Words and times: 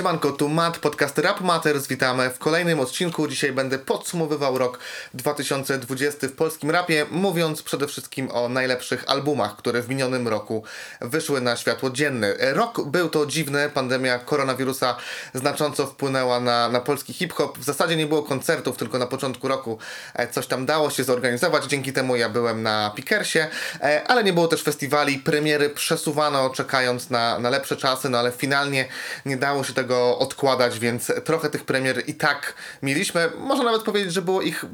Siemanko, 0.00 0.32
tu 0.32 0.48
Matt, 0.48 0.78
podcast 0.78 1.18
Rap 1.18 1.40
Matters. 1.40 1.86
Witamy 1.86 2.30
w 2.30 2.38
kolejnym 2.38 2.80
odcinku. 2.80 3.28
Dzisiaj 3.28 3.52
będę 3.52 3.78
podsumowywał 3.78 4.58
rok 4.58 4.78
2020 5.14 6.28
w 6.28 6.32
polskim 6.32 6.70
rapie, 6.70 7.06
mówiąc 7.10 7.62
przede 7.62 7.86
wszystkim 7.86 8.30
o 8.30 8.48
najlepszych 8.48 9.04
albumach, 9.06 9.56
które 9.56 9.82
w 9.82 9.88
minionym 9.88 10.28
roku 10.28 10.64
wyszły 11.00 11.40
na 11.40 11.56
światło 11.56 11.90
dzienne. 11.90 12.34
Rok 12.38 12.80
był 12.86 13.08
to 13.08 13.26
dziwny, 13.26 13.70
pandemia 13.74 14.18
koronawirusa 14.18 14.96
znacząco 15.34 15.86
wpłynęła 15.86 16.40
na, 16.40 16.68
na 16.68 16.80
polski 16.80 17.12
hip-hop. 17.12 17.58
W 17.58 17.64
zasadzie 17.64 17.96
nie 17.96 18.06
było 18.06 18.22
koncertów, 18.22 18.76
tylko 18.76 18.98
na 18.98 19.06
początku 19.06 19.48
roku 19.48 19.78
e, 20.14 20.28
coś 20.28 20.46
tam 20.46 20.66
dało 20.66 20.90
się 20.90 21.04
zorganizować. 21.04 21.64
Dzięki 21.64 21.92
temu 21.92 22.16
ja 22.16 22.28
byłem 22.28 22.62
na 22.62 22.92
Pickersie, 22.96 23.48
e, 23.80 24.02
ale 24.08 24.24
nie 24.24 24.32
było 24.32 24.48
też 24.48 24.62
festiwali. 24.62 25.18
Premiery 25.18 25.70
przesuwano, 25.70 26.50
czekając 26.50 27.10
na, 27.10 27.38
na 27.38 27.50
lepsze 27.50 27.76
czasy, 27.76 28.08
no 28.08 28.18
ale 28.18 28.32
finalnie 28.32 28.88
nie 29.26 29.36
dało 29.36 29.64
się 29.64 29.72
tego 29.72 29.89
odkładać, 29.96 30.78
więc 30.78 31.12
trochę 31.24 31.50
tych 31.50 31.64
premier 31.64 32.02
i 32.06 32.14
tak 32.14 32.54
mieliśmy. 32.82 33.30
Można 33.38 33.64
nawet 33.64 33.82
powiedzieć, 33.82 34.12
że 34.12 34.22
było 34.22 34.42
ich 34.42 34.64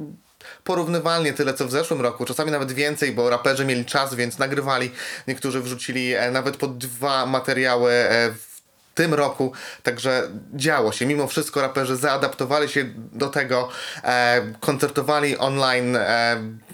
porównywalnie 0.64 1.32
tyle 1.32 1.54
co 1.54 1.66
w 1.66 1.70
zeszłym 1.70 2.00
roku, 2.00 2.24
czasami 2.24 2.50
nawet 2.50 2.72
więcej, 2.72 3.12
bo 3.12 3.30
raperzy 3.30 3.64
mieli 3.64 3.84
czas, 3.84 4.14
więc 4.14 4.38
nagrywali. 4.38 4.90
Niektórzy 5.28 5.60
wrzucili 5.60 6.14
e, 6.14 6.30
nawet 6.30 6.56
po 6.56 6.66
dwa 6.66 7.26
materiały 7.26 7.92
e, 7.92 8.30
w 8.32 8.60
tym 8.94 9.14
roku, 9.14 9.52
także 9.82 10.28
działo 10.54 10.92
się. 10.92 11.06
Mimo 11.06 11.26
wszystko 11.26 11.60
raperzy 11.60 11.96
zaadaptowali 11.96 12.68
się 12.68 12.84
do 13.12 13.28
tego, 13.28 13.68
e, 14.04 14.52
koncertowali 14.60 15.38
online, 15.38 15.98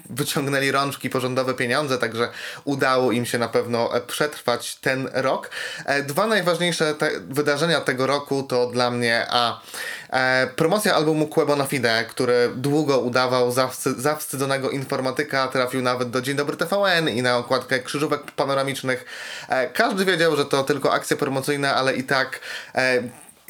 wyciągnęli 0.09 0.71
rączki 0.71 1.09
po 1.09 1.19
rządowe 1.19 1.53
pieniądze, 1.53 1.97
także 1.97 2.29
udało 2.63 3.11
im 3.11 3.25
się 3.25 3.37
na 3.37 3.47
pewno 3.47 3.95
e, 3.95 4.01
przetrwać 4.01 4.75
ten 4.75 5.09
rok. 5.13 5.49
E, 5.85 6.03
dwa 6.03 6.27
najważniejsze 6.27 6.95
te 6.95 7.11
wydarzenia 7.19 7.81
tego 7.81 8.07
roku 8.07 8.43
to 8.43 8.67
dla 8.67 8.91
mnie 8.91 9.25
a 9.29 9.61
e, 10.09 10.47
promocja 10.55 10.95
albumu 10.95 11.27
Quebo 11.27 11.55
na 11.55 11.65
Fide, 11.65 12.05
który 12.09 12.51
długo 12.55 12.99
udawał 12.99 13.51
zawsty, 13.51 14.01
zawstydzonego 14.01 14.69
informatyka, 14.69 15.47
trafił 15.47 15.81
nawet 15.81 16.09
do 16.09 16.21
Dzień 16.21 16.35
Dobry 16.35 16.57
TVN 16.57 17.09
i 17.09 17.21
na 17.21 17.37
okładkę 17.37 17.79
krzyżówek 17.79 18.31
panoramicznych. 18.31 19.05
Każdy 19.73 20.05
wiedział, 20.05 20.35
że 20.35 20.45
to 20.45 20.63
tylko 20.63 20.93
akcja 20.93 21.17
promocyjna, 21.17 21.75
ale 21.75 21.95
i 21.95 22.03
tak 22.03 22.39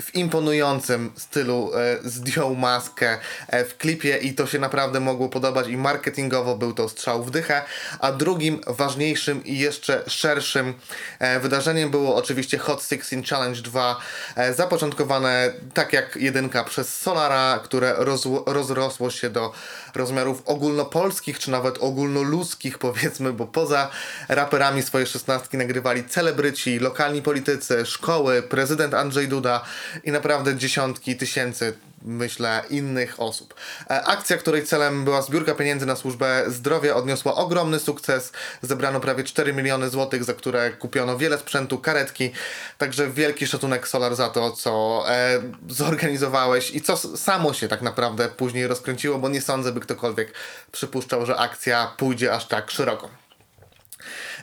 w 0.02 0.16
imponującym 0.16 1.12
stylu 1.18 1.72
e, 1.76 1.98
zdjął 2.04 2.56
maskę 2.56 3.18
e, 3.48 3.66
w 3.66 3.78
klipie 3.78 4.18
i 4.18 4.34
to 4.34 4.48
się 4.48 4.60
naprawdę 4.60 5.00
mogło 5.00 5.30
podobać 5.30 5.68
i 5.68 5.78
marketingowo 5.78 6.58
był 6.58 6.74
to 6.74 6.90
strzał 6.90 7.24
w 7.24 7.32
dychę, 7.32 7.62
a 8.00 8.12
drugim 8.12 8.62
ważniejszym 8.68 9.44
i 9.44 9.58
jeszcze 9.58 10.04
szerszym 10.08 10.74
e, 11.20 11.40
wydarzeniem 11.40 11.92
było 11.92 12.16
oczywiście 12.16 12.58
Hot 12.58 12.84
16 12.84 13.22
Challenge 13.30 13.62
2 13.62 14.00
e, 14.36 14.54
zapoczątkowane 14.54 15.54
tak 15.74 15.94
jak 15.94 16.16
jedynka 16.16 16.64
przez 16.64 17.02
Solara, 17.02 17.60
które 17.64 17.94
rozło, 17.98 18.44
rozrosło 18.48 19.12
się 19.12 19.30
do 19.30 19.54
rozmiarów 19.96 20.42
ogólnopolskich 20.46 21.40
czy 21.40 21.52
nawet 21.52 21.78
ogólnoludzkich 21.78 22.78
powiedzmy, 22.88 23.34
bo 23.34 23.48
poza 23.48 23.90
raperami 24.30 24.82
swoje 24.82 25.06
szesnastki 25.06 25.58
nagrywali 25.58 26.04
celebryci, 26.04 26.80
lokalni 26.80 27.22
politycy, 27.22 27.86
szkoły, 27.86 28.42
prezydent 28.42 28.94
Andrzej 28.94 29.28
Duda 29.28 29.62
i 30.04 30.12
naprawdę 30.12 30.56
dziesiątki 30.56 31.18
tysięcy 31.18 31.74
myślę, 32.06 32.64
innych 32.70 33.20
osób. 33.20 33.54
E, 33.90 34.04
Akcja, 34.04 34.38
której 34.38 34.66
celem 34.66 35.06
była 35.06 35.22
zbiórka 35.22 35.56
pieniędzy 35.56 35.86
na 35.86 35.96
służbę 35.96 36.44
zdrowia, 36.48 36.96
odniosła 36.96 37.36
ogromny 37.36 37.80
sukces. 37.80 38.32
Zebrano 38.62 39.00
prawie 39.00 39.24
4 39.24 39.54
miliony 39.54 39.90
złotych, 39.90 40.24
za 40.24 40.34
które 40.34 40.72
kupiono 40.72 41.18
wiele 41.18 41.38
sprzętu, 41.38 41.78
karetki. 41.78 42.32
Także 42.78 43.12
wielki 43.12 43.48
szacunek 43.48 43.88
Solar 43.88 44.16
za 44.16 44.30
to, 44.30 44.52
co 44.52 45.04
e, 45.08 45.42
zorganizowałeś 45.70 46.72
i 46.72 46.82
co 46.82 46.98
samo 46.98 47.54
się 47.54 47.68
tak 47.68 47.82
naprawdę 47.82 48.30
później 48.30 48.68
rozkręciło, 48.68 49.20
bo 49.20 49.30
nie 49.30 49.42
sądzę, 49.42 49.72
by 49.72 49.80
ktokolwiek 49.80 50.34
przypuszczał, 50.72 51.26
że 51.26 51.38
akcja 51.38 51.94
pójdzie 51.98 52.34
aż 52.34 52.48
tak 52.48 52.72
szeroko. 52.72 53.10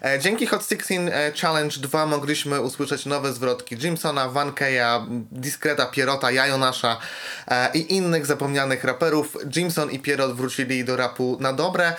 E, 0.05 0.19
Dzięki 0.19 0.47
Hot 0.47 0.69
16 0.69 0.95
e, 0.95 1.33
Challenge 1.33 1.77
2 1.81 2.07
mogliśmy 2.07 2.61
usłyszeć 2.61 3.07
nowe 3.07 3.33
zwrotki 3.33 3.77
Jimsona, 3.83 4.29
Van 4.29 4.53
Keya, 4.53 5.07
Diskreta, 5.33 5.87
Pierota, 5.87 6.31
Jajonasza 6.31 6.99
e, 7.49 7.71
i 7.75 7.95
innych 7.95 8.27
zapomnianych 8.27 8.85
raperów. 8.85 9.37
Jimson 9.57 9.91
i 9.91 9.99
Pierrot 9.99 10.37
wrócili 10.37 10.85
do 10.85 10.97
rapu 10.97 11.37
na 11.41 11.53
dobre, 11.53 11.93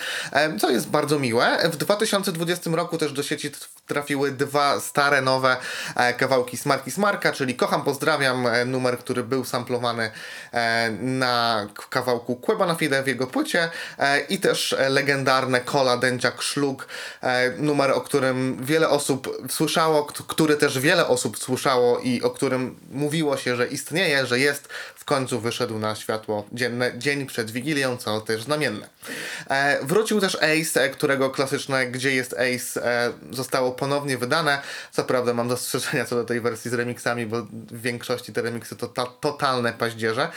co 0.60 0.70
jest 0.70 0.88
bardzo 0.90 1.20
miłe. 1.20 1.70
W 1.70 1.78
2020 1.78 2.70
roku 2.74 2.98
też 2.98 3.14
do 3.14 3.24
sieci 3.24 3.52
trafiły 3.88 4.32
dwa 4.32 4.80
stare, 4.80 5.22
nowe 5.22 5.58
kawałki 6.18 6.58
Smarki 6.58 6.92
Smarka, 6.92 7.32
czyli 7.32 7.56
Kocham, 7.56 7.84
Pozdrawiam, 7.84 8.48
numer, 8.66 8.98
który 8.98 9.24
był 9.24 9.46
samplowany 9.46 10.12
na 11.00 11.68
kawałku 11.90 12.36
Queba 12.36 12.66
na 12.66 12.76
Fide 12.76 13.04
w 13.04 13.08
jego 13.08 13.28
płycie 13.28 13.70
i 14.30 14.40
też 14.40 14.76
legendarne 14.90 15.62
Kola 15.62 15.98
Dęciak 15.98 16.42
Szlug, 16.42 16.88
e, 17.24 17.52
o 17.94 18.02
którym 18.02 18.66
wiele 18.66 18.90
osób 18.90 19.38
słyszało, 19.50 20.06
który 20.06 20.56
też 20.56 20.80
wiele 20.80 21.08
osób 21.08 21.38
słyszało 21.38 22.00
i 22.00 22.22
o 22.22 22.30
którym 22.30 22.76
mówiło 22.92 23.38
się, 23.38 23.56
że 23.56 23.68
istnieje, 23.68 24.26
że 24.26 24.40
jest, 24.40 24.68
w 24.96 25.06
końcu 25.06 25.40
wyszedł 25.40 25.80
na 25.80 25.96
światło 25.96 26.46
dzienne 26.52 26.92
dzień 26.98 27.26
przed 27.26 27.52
Wigilią, 27.52 27.98
co 27.98 28.22
też 28.22 28.44
znamienne. 28.44 28.90
E, 29.50 29.80
wrócił 29.86 30.22
też 30.22 30.36
Ace, 30.36 30.84
e, 30.84 30.90
którego 30.90 31.30
klasyczne 31.30 31.88
Gdzie 31.88 32.16
jest 32.16 32.34
Ace 32.34 32.86
e, 32.86 33.12
zostało 33.32 33.72
ponownie 33.72 34.18
wydane. 34.18 34.62
Co 34.92 35.04
prawda 35.04 35.34
mam 35.34 35.50
zastrzeżenia 35.50 36.06
co 36.06 36.16
do 36.16 36.24
tej 36.24 36.42
wersji 36.42 36.72
z 36.72 36.74
remixami, 36.74 37.26
bo 37.26 37.42
w 37.52 37.82
większości 37.82 38.34
te 38.34 38.42
remixy 38.42 38.76
to 38.76 38.88
ta, 38.88 39.06
totalne 39.06 39.74
paździerze. 39.74 40.30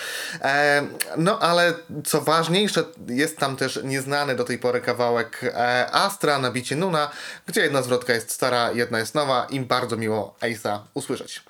E, 0.42 0.86
no 1.16 1.38
ale 1.38 1.74
co 2.04 2.20
ważniejsze, 2.20 2.84
jest 3.08 3.38
tam 3.38 3.56
też 3.56 3.80
nieznany 3.84 4.34
do 4.34 4.44
tej 4.44 4.58
pory 4.58 4.80
kawałek 4.80 5.40
e, 5.44 5.86
Astra 5.92 6.38
na 6.38 6.50
bicie 6.50 6.76
Nuna, 6.76 7.10
gdzie 7.46 7.60
jedna 7.60 7.82
zwrotka 7.82 8.12
jest 8.12 8.30
stara, 8.30 8.72
jedna 8.72 8.98
jest 8.98 9.14
nowa 9.14 9.46
i 9.50 9.60
bardzo 9.60 9.96
miło 9.96 10.36
Ace'a 10.40 10.78
usłyszeć. 10.94 11.42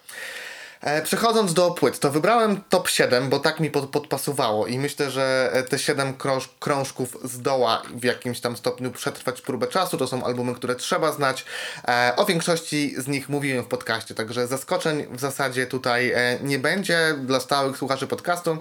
E, 0.84 1.03
Przechodząc 1.03 1.55
do 1.55 1.71
płyt, 1.71 1.99
to 1.99 2.10
wybrałem 2.10 2.60
top 2.69 2.88
7, 2.88 3.28
bo 3.28 3.41
tak 3.41 3.60
mi 3.60 3.71
pod, 3.71 3.91
podpasowało 3.91 4.66
i 4.66 4.78
myślę, 4.78 5.10
że 5.10 5.50
e, 5.53 5.62
te 5.62 5.78
7 5.78 6.15
krąż, 6.15 6.49
krążków 6.60 7.16
zdoła 7.25 7.82
w 7.94 8.05
jakimś 8.05 8.41
tam 8.41 8.56
stopniu 8.56 8.91
przetrwać 8.91 9.41
próbę 9.41 9.66
czasu. 9.66 9.97
To 9.97 10.06
są 10.06 10.25
albumy, 10.25 10.55
które 10.55 10.75
trzeba 10.75 11.12
znać. 11.12 11.44
E, 11.88 12.12
o 12.16 12.25
większości 12.25 12.94
z 12.99 13.09
nich 13.09 13.28
mówiłem 13.28 13.65
w 13.65 13.69
podcaście, 13.69 14.15
także 14.15 14.47
zaskoczeń 14.47 15.06
w 15.11 15.21
zasadzie 15.21 15.66
tutaj 15.66 16.15
nie 16.43 16.59
będzie 16.59 17.15
dla 17.19 17.41
stałych 17.41 17.76
słuchaczy 17.76 18.06
podcastu. 18.06 18.59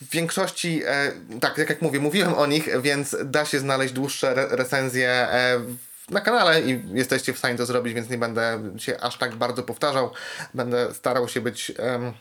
W 0.00 0.10
większości, 0.10 0.82
e, 0.86 1.12
tak, 1.40 1.58
jak 1.58 1.82
mówię, 1.82 2.00
mówiłem 2.00 2.34
o 2.34 2.46
nich, 2.46 2.68
więc 2.80 3.16
da 3.24 3.44
się 3.44 3.58
znaleźć 3.58 3.94
dłuższe 3.94 4.30
re 4.30 4.48
recenzje 4.50 5.10
e, 5.10 5.60
na 6.10 6.20
kanale 6.20 6.60
i 6.60 6.82
jesteście 6.92 7.32
w 7.32 7.38
stanie 7.38 7.56
to 7.56 7.66
zrobić, 7.66 7.94
więc 7.94 8.10
nie 8.10 8.18
będę 8.18 8.62
się 8.78 9.00
aż 9.00 9.18
tak 9.18 9.36
bardzo 9.36 9.62
powtarzał. 9.62 10.10
Będę 10.54 10.94
starał 10.94 11.28
się 11.28 11.40
być 11.40 11.72
em, 11.78 12.12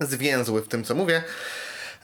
zwięzły 0.00 0.62
w 0.62 0.68
tym, 0.68 0.84
co 0.84 0.94
mówię. 0.94 1.22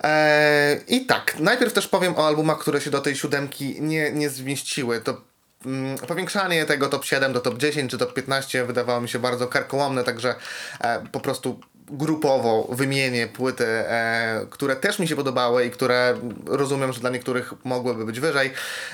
E, 0.04 0.80
I 0.88 1.06
tak, 1.06 1.36
najpierw 1.38 1.72
też 1.72 1.88
powiem 1.88 2.16
o 2.16 2.26
albumach, 2.26 2.58
które 2.58 2.80
się 2.80 2.90
do 2.90 3.00
tej 3.00 3.16
siódemki 3.16 3.82
nie, 3.82 4.12
nie 4.12 4.30
zmieściły. 4.30 5.00
To 5.00 5.20
mm, 5.66 5.98
powiększanie 5.98 6.64
tego 6.64 6.88
top 6.88 7.04
7 7.04 7.32
do 7.32 7.40
top 7.40 7.58
10 7.58 7.90
czy 7.90 7.98
top 7.98 8.14
15 8.14 8.64
wydawało 8.64 9.00
mi 9.00 9.08
się 9.08 9.18
bardzo 9.18 9.46
karkołomne, 9.46 10.04
także 10.04 10.34
e, 10.80 11.04
po 11.12 11.20
prostu 11.20 11.60
grupowo 11.88 12.68
wymienię 12.70 13.26
płyty, 13.26 13.66
e, 13.66 14.46
które 14.50 14.76
też 14.76 14.98
mi 14.98 15.08
się 15.08 15.16
podobały 15.16 15.66
i 15.66 15.70
które 15.70 16.18
rozumiem, 16.46 16.92
że 16.92 17.00
dla 17.00 17.10
niektórych 17.10 17.54
mogłyby 17.64 18.04
być 18.04 18.20
wyżej 18.20 18.50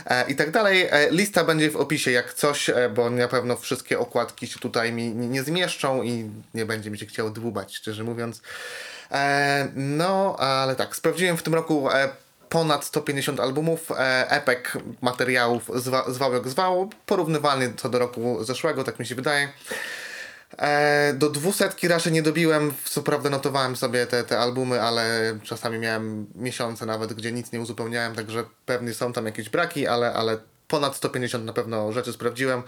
e, 0.07 0.31
i 0.31 0.37
tak 0.37 0.51
dalej. 0.51 0.89
E, 0.91 1.11
lista 1.11 1.45
będzie 1.45 1.71
w 1.71 1.77
opisie 1.77 2.11
jak 2.11 2.35
coś, 2.35 2.71
e, 2.71 2.91
bo 2.95 3.11
na 3.11 3.29
pewno 3.29 3.57
wszystkie 3.57 3.99
okładki 3.99 4.47
się 4.47 4.59
tutaj 4.59 4.93
mi 4.93 5.11
nie, 5.11 5.43
zmieszczą 5.43 6.03
i 6.03 6.31
nie 6.55 6.67
będzie 6.67 6.91
mi 6.91 6.99
się 6.99 7.07
chciało 7.07 7.31
dłubać, 7.31 7.77
szczerze 7.77 8.05
mówiąc. 8.05 8.43
E, 9.13 9.69
no, 9.75 10.37
ale 10.39 10.77
tak, 10.77 10.97
sprawdziłem 10.97 11.37
w 11.37 11.43
tym 11.43 11.55
roku 11.55 11.91
e, 11.91 12.09
ponad 12.49 12.85
150 12.85 13.41
albumów, 13.41 13.91
e, 13.91 14.31
epek 14.31 14.79
materiałów 15.01 15.71
zwa, 15.75 16.11
zwał 16.11 16.35
jak 16.35 16.49
zwał, 16.49 16.91
porównywalnie 17.07 17.73
co 17.77 17.89
do 17.89 17.99
roku 17.99 18.45
zeszłego, 18.45 18.85
tak 18.85 18.99
mi 18.99 19.07
się 19.07 19.15
wydaje. 19.15 19.49
E, 20.59 21.15
do 21.15 21.31
dwusetki 21.31 21.89
raczej 21.89 22.13
nie 22.13 22.23
dobiłem, 22.23 22.75
co 22.85 23.03
prawda 23.03 23.31
notowałem 23.31 23.77
sobie 23.77 24.07
te, 24.07 24.25
te 24.25 24.39
albumy, 24.39 24.83
ale 24.83 25.39
czasami 25.43 25.79
miałem 25.79 26.27
miesiące 26.35 26.87
nawet, 26.87 27.13
gdzie 27.13 27.33
nic 27.33 27.53
nie 27.53 27.61
uzupełniałem, 27.61 28.15
także 28.15 28.45
pewnie 28.67 28.95
są 28.95 29.13
tam 29.13 29.27
jakieś 29.27 29.49
braki, 29.49 29.87
ale, 29.87 30.13
ale 30.13 30.39
ponad 30.69 30.97
150 30.97 31.45
na 31.45 31.53
pewno 31.53 31.93
rzeczy 31.93 32.13
sprawdziłem. 32.13 32.63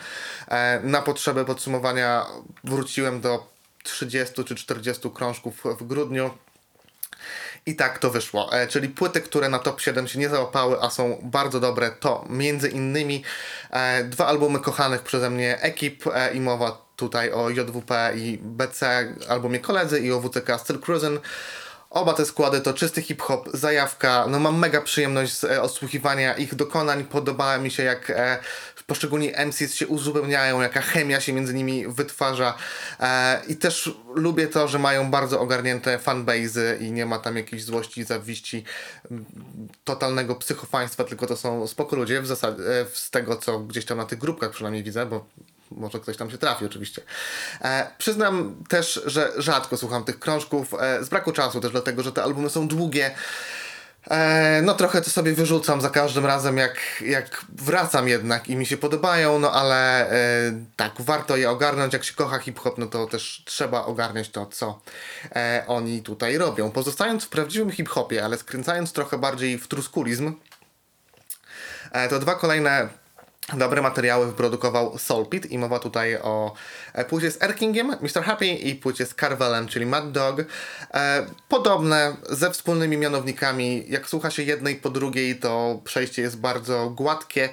E, 0.49 0.81
na 0.85 1.03
potrzeby 1.03 1.45
podsumowania 1.45 2.27
wróciłem 2.65 3.21
do 3.21 3.53
30 3.85 4.45
czy 4.45 4.55
40 4.55 5.11
krążków 5.11 5.63
w 5.81 5.87
grudniu. 5.87 6.31
I 7.67 7.77
tak 7.77 7.99
to 7.99 8.11
wyszło. 8.11 8.53
E, 8.53 8.67
czyli 8.67 8.89
płyty, 8.89 9.21
które 9.21 9.49
na 9.49 9.59
top 9.59 9.81
7 9.81 10.09
się 10.09 10.19
nie 10.19 10.29
załapały, 10.29 10.77
a 10.81 10.91
są 10.91 11.19
bardzo 11.23 11.61
dobre, 11.61 11.91
to 11.91 12.25
między 12.29 12.69
innymi 12.69 13.25
e, 13.71 14.05
dwa 14.05 14.27
albumy 14.27 14.61
kochanych 14.61 15.03
przeze 15.03 15.31
mnie 15.31 15.61
ekip 15.61 16.07
e, 16.07 16.35
i 16.35 16.41
mowa 16.41 16.82
tutaj 16.97 17.33
o 17.33 17.51
JWP 17.51 18.13
i 18.17 18.39
BC 18.43 19.15
albumie 19.29 19.59
Koledzy 19.59 20.01
i 20.01 20.13
o 20.13 20.21
WCK 20.21 20.61
Still 20.61 20.79
Cruisin'. 20.79 21.19
Oba 21.93 22.15
te 22.15 22.25
składy 22.25 22.61
to 22.61 22.75
czysty 22.75 23.03
hip-hop, 23.03 23.49
zajawka. 23.55 24.27
No 24.29 24.39
mam 24.39 24.59
mega 24.59 24.81
przyjemność 24.81 25.39
z 25.39 25.45
e, 25.45 25.63
odsłuchiwania 25.63 26.35
ich 26.35 26.55
dokonań. 26.55 27.05
Podoba 27.05 27.59
mi 27.59 27.71
się 27.71 27.83
jak 27.83 28.11
e, 28.11 28.39
poszczególni 28.87 29.33
MCs 29.47 29.75
się 29.75 29.87
uzupełniają, 29.87 30.61
jaka 30.61 30.81
chemia 30.81 31.21
się 31.21 31.33
między 31.33 31.55
nimi 31.55 31.89
wytwarza. 31.89 32.55
E, 33.01 33.43
I 33.49 33.57
też 33.57 33.91
lubię 34.15 34.47
to, 34.47 34.69
że 34.69 34.79
mają 34.79 35.11
bardzo 35.11 35.41
ogarnięte 35.41 35.99
fanbazy 35.99 36.79
i 36.81 36.93
nie 36.93 37.07
ma 37.07 37.19
tam 37.19 37.37
jakiejś 37.37 37.65
złości, 37.65 38.05
zawiści, 38.05 38.65
totalnego 39.85 40.35
psychofaństwa, 40.35 41.05
tylko 41.05 41.27
to 41.27 41.37
są 41.37 41.67
spoko 41.67 41.97
ludzie 41.97 42.23
w 42.23 42.27
zasadzie, 42.27 42.63
z 42.95 43.11
tego 43.11 43.37
co 43.37 43.59
gdzieś 43.59 43.85
tam 43.85 43.99
na 43.99 44.05
tych 44.05 44.19
grupkach 44.19 44.51
przynajmniej 44.51 44.83
widzę, 44.83 45.07
bo 45.07 45.27
może 45.77 46.01
ktoś 46.01 46.17
tam 46.17 46.31
się 46.31 46.39
trafi 46.39 46.67
oczywiście. 46.67 47.03
E, 47.61 47.91
przyznam 47.99 48.65
też, 48.69 49.03
że 49.07 49.33
rzadko 49.37 49.77
słucham 49.77 50.05
tych 50.05 50.19
krążków, 50.19 50.75
e, 50.81 51.05
z 51.05 51.09
braku 51.09 51.33
czasu 51.33 51.61
też 51.61 51.73
dlatego, 51.73 52.03
że 52.03 52.13
te 52.13 52.23
albumy 52.23 52.51
są 52.51 52.69
długie. 52.69 53.11
E, 54.11 54.63
no 54.63 54.75
trochę 54.75 55.03
to 55.03 55.11
sobie 55.11 55.33
wyrzucam 55.33 55.81
za 55.81 55.91
każdym 55.91 56.27
razem, 56.27 56.57
jak, 56.57 57.03
jak 57.07 57.45
wracam 57.49 58.09
jednak 58.09 58.49
i 58.49 58.57
mi 58.57 58.67
się 58.67 58.77
podobają, 58.77 59.39
no 59.39 59.53
ale 59.53 60.11
e, 60.11 60.15
tak, 60.77 60.93
warto 60.99 61.37
je 61.37 61.51
ogarnąć. 61.51 61.93
Jak 61.93 62.05
się 62.05 62.15
kocha 62.15 62.39
hip-hop, 62.39 62.79
no 62.79 62.87
to 62.87 63.07
też 63.07 63.43
trzeba 63.45 63.85
ogarniać 63.85 64.29
to, 64.29 64.47
co 64.47 64.81
e, 65.37 65.65
oni 65.67 66.03
tutaj 66.03 66.39
robią. 66.39 66.71
Pozostając 66.71 67.25
w 67.25 67.29
prawdziwym 67.29 67.71
hip-hopie, 67.71 68.25
ale 68.25 68.39
skręcając 68.39 68.93
trochę 68.93 69.19
bardziej 69.19 69.59
w 69.59 69.69
truskulizm, 69.69 70.35
E, 71.93 72.09
To 72.09 72.19
dwa 72.19 72.35
kolejne 72.35 72.89
dobre 73.57 73.83
materiały 73.83 74.27
wyprodukował 74.27 74.99
Soulpit 74.99 75.51
i 75.51 75.59
mowa 75.59 75.79
tutaj 75.79 76.17
o 76.17 76.55
e, 76.93 77.05
płycie 77.05 77.31
z 77.31 77.43
Erkingiem, 77.43 77.97
Mr. 78.01 78.23
Happy 78.25 78.47
i 78.47 78.75
płycie 78.75 79.07
z 79.07 79.15
Carvelem, 79.15 79.69
czyli 79.69 79.87
Mad 79.87 80.13
Dog. 80.13 80.41
E, 80.95 81.27
Podobne, 81.49 82.17
ze 82.31 82.51
wspólnymi 82.51 82.97
mianownikami. 82.97 83.85
Jak 83.89 84.09
słucha 84.09 84.31
się 84.31 84.43
jednej 84.43 84.77
po 84.77 84.91
drugiej, 84.91 85.37
to 85.37 85.81
przejście 85.85 86.23
jest 86.23 86.41
bardzo 86.41 86.91
gładkie. 86.91 87.49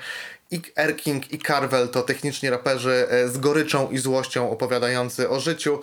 I 0.52 0.62
Erking 0.76 1.34
i 1.34 1.40
Carvel 1.40 1.90
to 1.90 2.02
techniczni 2.02 2.50
raperzy 2.50 3.08
e, 3.10 3.30
z 3.30 3.38
goryczą 3.38 3.90
i 3.90 3.98
złością 3.98 4.52
opowiadający 4.52 5.30
o 5.30 5.40
życiu. 5.40 5.82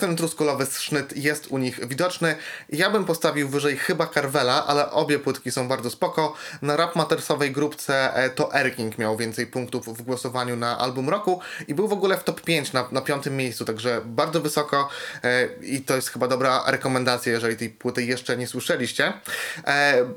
Ten 0.00 0.16
truskulowy 0.16 0.66
sznyt 0.66 1.16
jest 1.16 1.46
u 1.46 1.58
nich 1.58 1.88
widoczny. 1.88 2.36
Ja 2.68 2.90
bym 2.90 3.04
postawił 3.04 3.48
wyżej 3.48 3.76
chyba 3.76 4.06
Carvela, 4.06 4.66
ale 4.66 4.90
obie 4.90 5.18
płytki 5.18 5.50
są 5.50 5.68
bardzo 5.68 5.90
spoko. 5.90 6.34
Na 6.62 6.76
rap 6.76 6.96
matersowej 6.96 7.52
grupce 7.52 8.14
e, 8.14 8.30
to 8.30 8.54
Erking 8.54 8.98
miał 8.98 9.16
więcej 9.16 9.46
punktów 9.46 9.98
w 9.98 10.02
głosowaniu 10.02 10.56
na 10.56 10.78
album 10.78 11.08
roku 11.08 11.40
i 11.68 11.74
był 11.74 11.88
w 11.88 11.92
ogóle 11.92 12.16
w 12.16 12.24
top 12.24 12.40
5 12.40 12.72
na, 12.72 12.88
na 12.92 13.00
piątym 13.00 13.36
miejscu, 13.36 13.64
także 13.64 14.00
bardzo 14.04 14.40
wysoko 14.40 14.88
e, 15.24 15.48
i 15.62 15.80
to 15.80 15.96
jest 15.96 16.08
chyba 16.08 16.28
dobra 16.28 16.62
rekomendacja, 16.66 17.32
jeżeli 17.32 17.56
tej 17.56 17.70
płyty 17.70 18.04
jeszcze 18.04 18.36
nie 18.36 18.46
słyszeliście. 18.46 19.12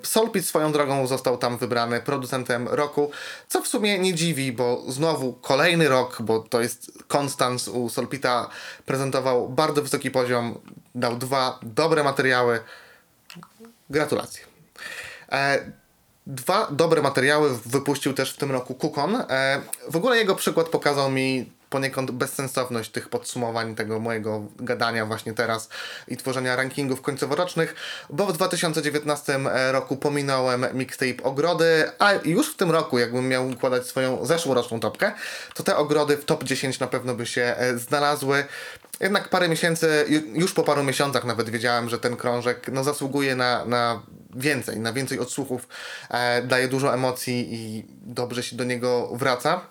Soulpit 0.04 0.46
swoją 0.46 0.72
drogą 0.72 1.07
został 1.07 1.38
tam 1.38 1.57
wybrany 1.57 2.01
producentem 2.01 2.68
roku, 2.68 3.12
co 3.48 3.62
w 3.62 3.68
sumie 3.68 3.83
nie 3.84 4.14
dziwi, 4.14 4.52
bo 4.52 4.84
znowu 4.88 5.34
kolejny 5.34 5.90
rok, 5.90 6.22
bo 6.22 6.40
to 6.40 6.62
jest 6.62 6.92
Constance 7.08 7.72
u 7.72 7.90
Soulpita 7.90 8.50
prezentował 8.86 9.50
bardzo 9.50 9.82
wysoki 9.82 10.12
poziom, 10.12 10.60
dał 10.96 11.18
dwa 11.18 11.60
dobre 11.64 12.04
materiały. 12.04 12.60
Gratulacje. 13.90 14.44
E, 15.32 15.72
Dwa 16.28 16.68
dobre 16.72 17.02
materiały 17.02 17.58
wypuścił 17.66 18.14
też 18.14 18.34
w 18.34 18.38
tym 18.38 18.52
roku 18.52 18.76
Kukon. 18.76 19.16
E, 19.16 19.62
w 19.90 19.96
ogóle 19.96 20.18
jego 20.18 20.36
przykład 20.36 20.70
pokazał 20.70 21.12
mi 21.12 21.52
poniekąd 21.74 22.12
bezsensowność 22.12 22.92
tych 22.92 23.10
podsumowań, 23.10 23.75
tego 23.75 24.00
mojego 24.00 24.42
gadania 24.60 25.06
właśnie 25.06 25.34
teraz 25.34 25.70
i 26.08 26.18
tworzenia 26.18 26.56
rankingów 26.56 27.02
końcoworocznych, 27.02 27.75
bo 28.10 28.25
w 28.25 28.34
2019 28.34 29.40
roku 29.72 29.98
pominąłem 29.98 30.66
mixtape 30.74 31.24
Ogrody, 31.24 31.92
a 32.00 32.14
już 32.25 32.54
w 32.54 32.56
tym 32.56 32.72
roku, 32.72 33.00
jakbym 33.00 33.28
miał 33.28 33.50
układać 33.50 33.88
swoją 33.88 34.25
zeszłoroczną 34.25 34.80
topkę, 34.80 35.12
to 35.54 35.64
te 35.64 35.78
Ogrody 35.78 36.18
w 36.18 36.25
top 36.25 36.44
10 36.44 36.80
na 36.80 36.88
pewno 36.88 37.16
by 37.16 37.25
się 37.25 37.42
e, 37.42 37.78
znalazły. 37.78 38.46
Jednak 39.00 39.30
parę 39.30 39.50
miesięcy, 39.50 40.06
ju- 40.08 40.40
już 40.40 40.54
po 40.54 40.64
paru 40.64 40.84
miesiącach 40.84 41.25
nawet 41.25 41.50
wiedziałem, 41.50 41.90
że 41.90 42.00
ten 42.00 42.16
krążek 42.18 42.68
no, 42.72 42.84
zasługuje 42.84 43.36
na, 43.36 43.66
na 43.66 44.02
więcej, 44.36 44.80
na 44.80 44.94
więcej 44.94 45.20
odsłuchów, 45.20 45.68
e, 46.10 46.42
daje 46.42 46.68
dużo 46.68 46.94
emocji 46.94 47.48
i 47.52 47.86
dobrze 48.02 48.44
się 48.44 48.56
do 48.56 48.64
niego 48.64 49.10
wraca. 49.14 49.62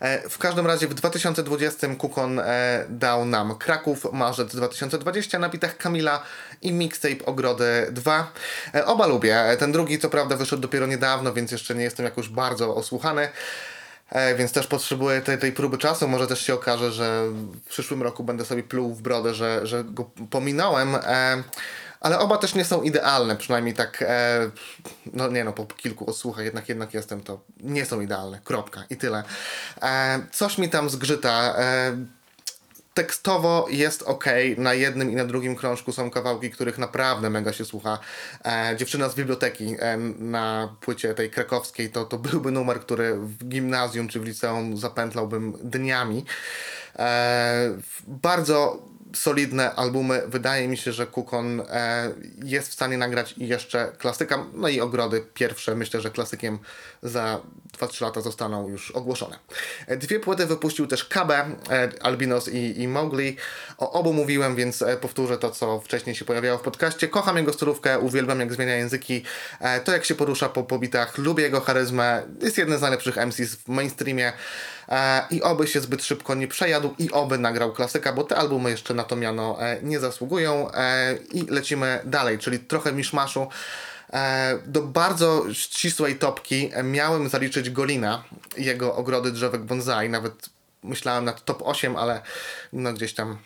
E, 0.00 0.28
W 0.28 0.38
każdym 0.38 0.66
razie 0.66 0.88
w 0.88 0.94
2020 0.94 1.94
Kukon 1.94 2.38
e, 2.38 2.84
dał 2.88 3.24
nam 3.24 3.58
Kraków, 3.58 4.12
marzec 4.12 4.56
2020 4.56 5.38
na 5.38 5.48
bitach 5.48 5.76
Kamila 5.76 6.22
i 6.62 6.72
mixtape 6.72 7.26
Ogrody 7.26 7.86
2. 7.92 8.32
E, 8.74 8.86
Oba 8.86 9.06
lubię. 9.06 9.56
Ten 9.58 9.72
drugi 9.72 9.98
co 9.98 10.10
prawda 10.10 10.36
wyszedł 10.36 10.62
dopiero 10.62 10.86
niedawno, 10.86 11.32
więc 11.32 11.52
jeszcze 11.52 11.74
nie 11.74 11.84
jestem 11.84 12.04
jakoś 12.04 12.28
bardzo 12.28 12.74
osłuchany. 12.76 13.28
Więc 14.36 14.52
też 14.52 14.66
potrzebuję 14.66 15.20
tej, 15.20 15.38
tej 15.38 15.52
próby 15.52 15.78
czasu. 15.78 16.08
Może 16.08 16.26
też 16.26 16.46
się 16.46 16.54
okaże, 16.54 16.92
że 16.92 17.28
w 17.64 17.68
przyszłym 17.68 18.02
roku 18.02 18.24
będę 18.24 18.44
sobie 18.44 18.62
pluł 18.62 18.94
w 18.94 19.02
brodę, 19.02 19.34
że, 19.34 19.66
że 19.66 19.84
go 19.84 20.04
pominąłem. 20.30 20.96
Ale 22.00 22.18
oba 22.18 22.38
też 22.38 22.54
nie 22.54 22.64
są 22.64 22.82
idealne, 22.82 23.36
przynajmniej 23.36 23.74
tak, 23.74 24.04
e, 24.08 24.50
no 25.12 25.28
nie 25.28 25.44
no, 25.44 25.52
po 25.52 25.66
kilku 25.66 26.10
odsłuchach 26.10 26.44
jednak, 26.44 26.68
jednak 26.68 26.94
jestem, 26.94 27.20
to 27.20 27.40
nie 27.60 27.86
są 27.86 28.00
idealne, 28.00 28.40
kropka 28.44 28.84
i 28.90 28.96
tyle. 28.96 29.22
E, 29.82 30.20
coś 30.32 30.58
mi 30.58 30.68
tam 30.68 30.90
zgrzyta. 30.90 31.54
E, 31.58 31.96
tekstowo 32.98 33.66
jest 33.70 34.02
ok, 34.02 34.24
na 34.56 34.74
jednym 34.74 35.10
i 35.10 35.14
na 35.14 35.24
drugim 35.24 35.56
krążku 35.56 35.92
są 35.92 36.10
kawałki, 36.10 36.50
których 36.50 36.78
naprawdę 36.78 37.30
mega 37.30 37.52
się 37.52 37.64
słucha. 37.64 37.98
E, 38.44 38.76
dziewczyna 38.76 39.08
z 39.08 39.14
biblioteki 39.14 39.76
e, 39.78 39.96
na 40.18 40.76
płycie 40.80 41.14
tej 41.14 41.30
krakowskiej 41.30 41.90
to, 41.90 42.04
to 42.04 42.18
byłby 42.18 42.50
numer, 42.50 42.80
który 42.80 43.14
w 43.14 43.48
gimnazjum 43.48 44.08
czy 44.08 44.20
w 44.20 44.24
liceum 44.24 44.76
zapętlałbym 44.76 45.52
dniami. 45.62 46.24
E, 46.98 47.70
bardzo 48.06 48.87
solidne 49.14 49.74
albumy. 49.74 50.22
Wydaje 50.26 50.68
mi 50.68 50.76
się, 50.76 50.92
że 50.92 51.06
Kukon 51.06 51.60
e, 51.60 52.10
jest 52.44 52.68
w 52.68 52.72
stanie 52.72 52.98
nagrać 52.98 53.34
jeszcze 53.36 53.92
klasyka. 53.98 54.44
No 54.54 54.68
i 54.68 54.80
Ogrody 54.80 55.26
pierwsze, 55.34 55.74
myślę, 55.74 56.00
że 56.00 56.10
klasykiem 56.10 56.58
za 57.02 57.40
2-3 57.78 58.02
lata 58.02 58.20
zostaną 58.20 58.68
już 58.68 58.90
ogłoszone. 58.90 59.38
E, 59.86 59.96
Dwie 59.96 60.20
płyty 60.20 60.46
wypuścił 60.46 60.86
też 60.86 61.04
KB, 61.04 61.30
e, 61.30 61.46
Albinos 62.00 62.48
i, 62.48 62.82
i 62.82 62.88
Mowgli. 62.88 63.36
O 63.78 63.92
obu 63.92 64.12
mówiłem, 64.12 64.56
więc 64.56 64.84
powtórzę 65.00 65.38
to, 65.38 65.50
co 65.50 65.80
wcześniej 65.80 66.16
się 66.16 66.24
pojawiało 66.24 66.58
w 66.58 66.62
podcaście. 66.62 67.08
Kocham 67.08 67.36
jego 67.36 67.52
stylówkę, 67.52 67.98
uwielbiam 67.98 68.40
jak 68.40 68.52
zmienia 68.52 68.76
języki. 68.76 69.22
To 69.84 69.92
jak 69.92 70.04
się 70.04 70.14
porusza 70.14 70.48
po 70.48 70.62
pobitach, 70.62 71.18
lubię 71.18 71.44
jego 71.44 71.60
charyzmę. 71.60 72.22
Jest 72.42 72.58
jednym 72.58 72.78
z 72.78 72.82
najlepszych 72.82 73.16
MCs 73.16 73.54
w 73.54 73.68
mainstreamie. 73.68 74.32
E, 74.88 75.26
I 75.30 75.42
oby 75.42 75.66
się 75.66 75.80
zbyt 75.80 76.04
szybko 76.04 76.34
nie 76.34 76.48
przejadł 76.48 76.94
i 76.98 77.10
oby 77.10 77.38
nagrał 77.38 77.72
klasyka, 77.72 78.12
bo 78.12 78.24
te 78.24 78.36
albumy 78.36 78.70
jeszcze 78.70 78.94
na 78.94 79.04
to 79.04 79.16
miano 79.16 79.62
e, 79.62 79.82
nie 79.82 80.00
zasługują. 80.00 80.72
E, 80.72 81.18
I 81.32 81.46
lecimy 81.46 82.00
dalej, 82.04 82.38
czyli 82.38 82.58
trochę 82.58 82.92
miszmaszu. 82.92 83.48
Do 84.66 84.82
bardzo 84.82 85.44
ścisłej 85.52 86.16
topki 86.16 86.70
miałem 86.84 87.28
zaliczyć 87.28 87.70
Golina 87.70 88.24
jego 88.56 88.94
ogrody 88.94 89.32
drzewek 89.32 89.62
bonsai. 89.62 90.08
Nawet 90.08 90.50
myślałem 90.82 91.24
nad 91.24 91.44
top 91.44 91.62
8, 91.64 91.96
ale 91.96 92.22
no 92.72 92.92
gdzieś 92.92 93.14
tam 93.14 93.38